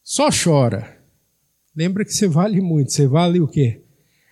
[0.03, 0.97] Só chora.
[1.73, 2.91] Lembra que você vale muito.
[2.91, 3.81] Você vale o quê?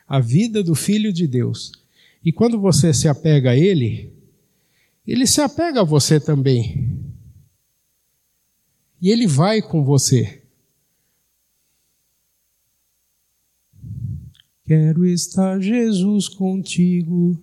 [0.06, 1.72] A vida do Filho de Deus.
[2.26, 4.12] E quando você se apega a Ele,
[5.06, 7.00] Ele se apega a você também.
[9.00, 10.42] E Ele vai com você.
[14.66, 17.40] Quero estar, Jesus, contigo,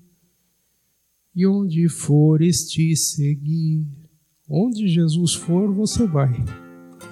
[1.33, 3.87] e onde fores te seguir.
[4.49, 6.33] Onde Jesus for, você vai.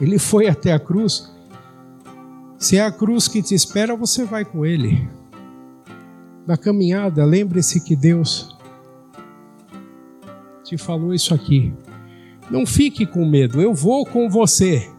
[0.01, 1.33] Ele foi até a cruz.
[2.59, 5.09] Se é a cruz que te espera, você vai com ele.
[6.47, 8.57] Na caminhada, lembre-se que Deus
[10.65, 11.73] te falou isso aqui.
[12.51, 14.91] Não fique com medo, eu vou com você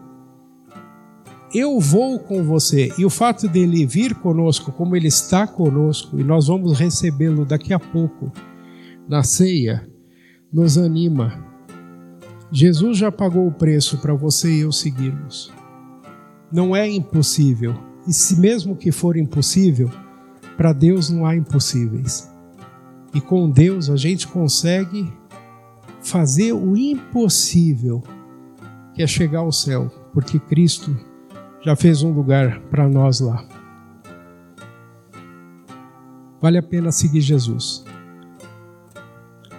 [1.54, 2.90] eu vou com você.
[2.96, 7.72] E o fato dele vir conosco, como ele está conosco, e nós vamos recebê-lo daqui
[7.72, 8.32] a pouco
[9.08, 9.86] na ceia,
[10.52, 11.44] nos anima.
[12.50, 15.52] Jesus já pagou o preço para você e eu seguirmos.
[16.50, 17.74] Não é impossível.
[18.06, 19.90] E se mesmo que for impossível,
[20.56, 22.30] para Deus não há impossíveis.
[23.14, 25.12] E com Deus a gente consegue
[26.02, 28.02] fazer o impossível,
[28.94, 30.96] que é chegar ao céu, porque Cristo
[31.62, 33.44] já fez um lugar para nós lá.
[36.40, 37.84] Vale a pena seguir Jesus.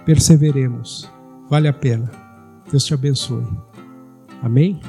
[0.04, 1.10] Perseveremos.
[1.48, 2.10] Vale a pena.
[2.70, 3.46] Deus te abençoe.
[4.42, 4.80] Amém?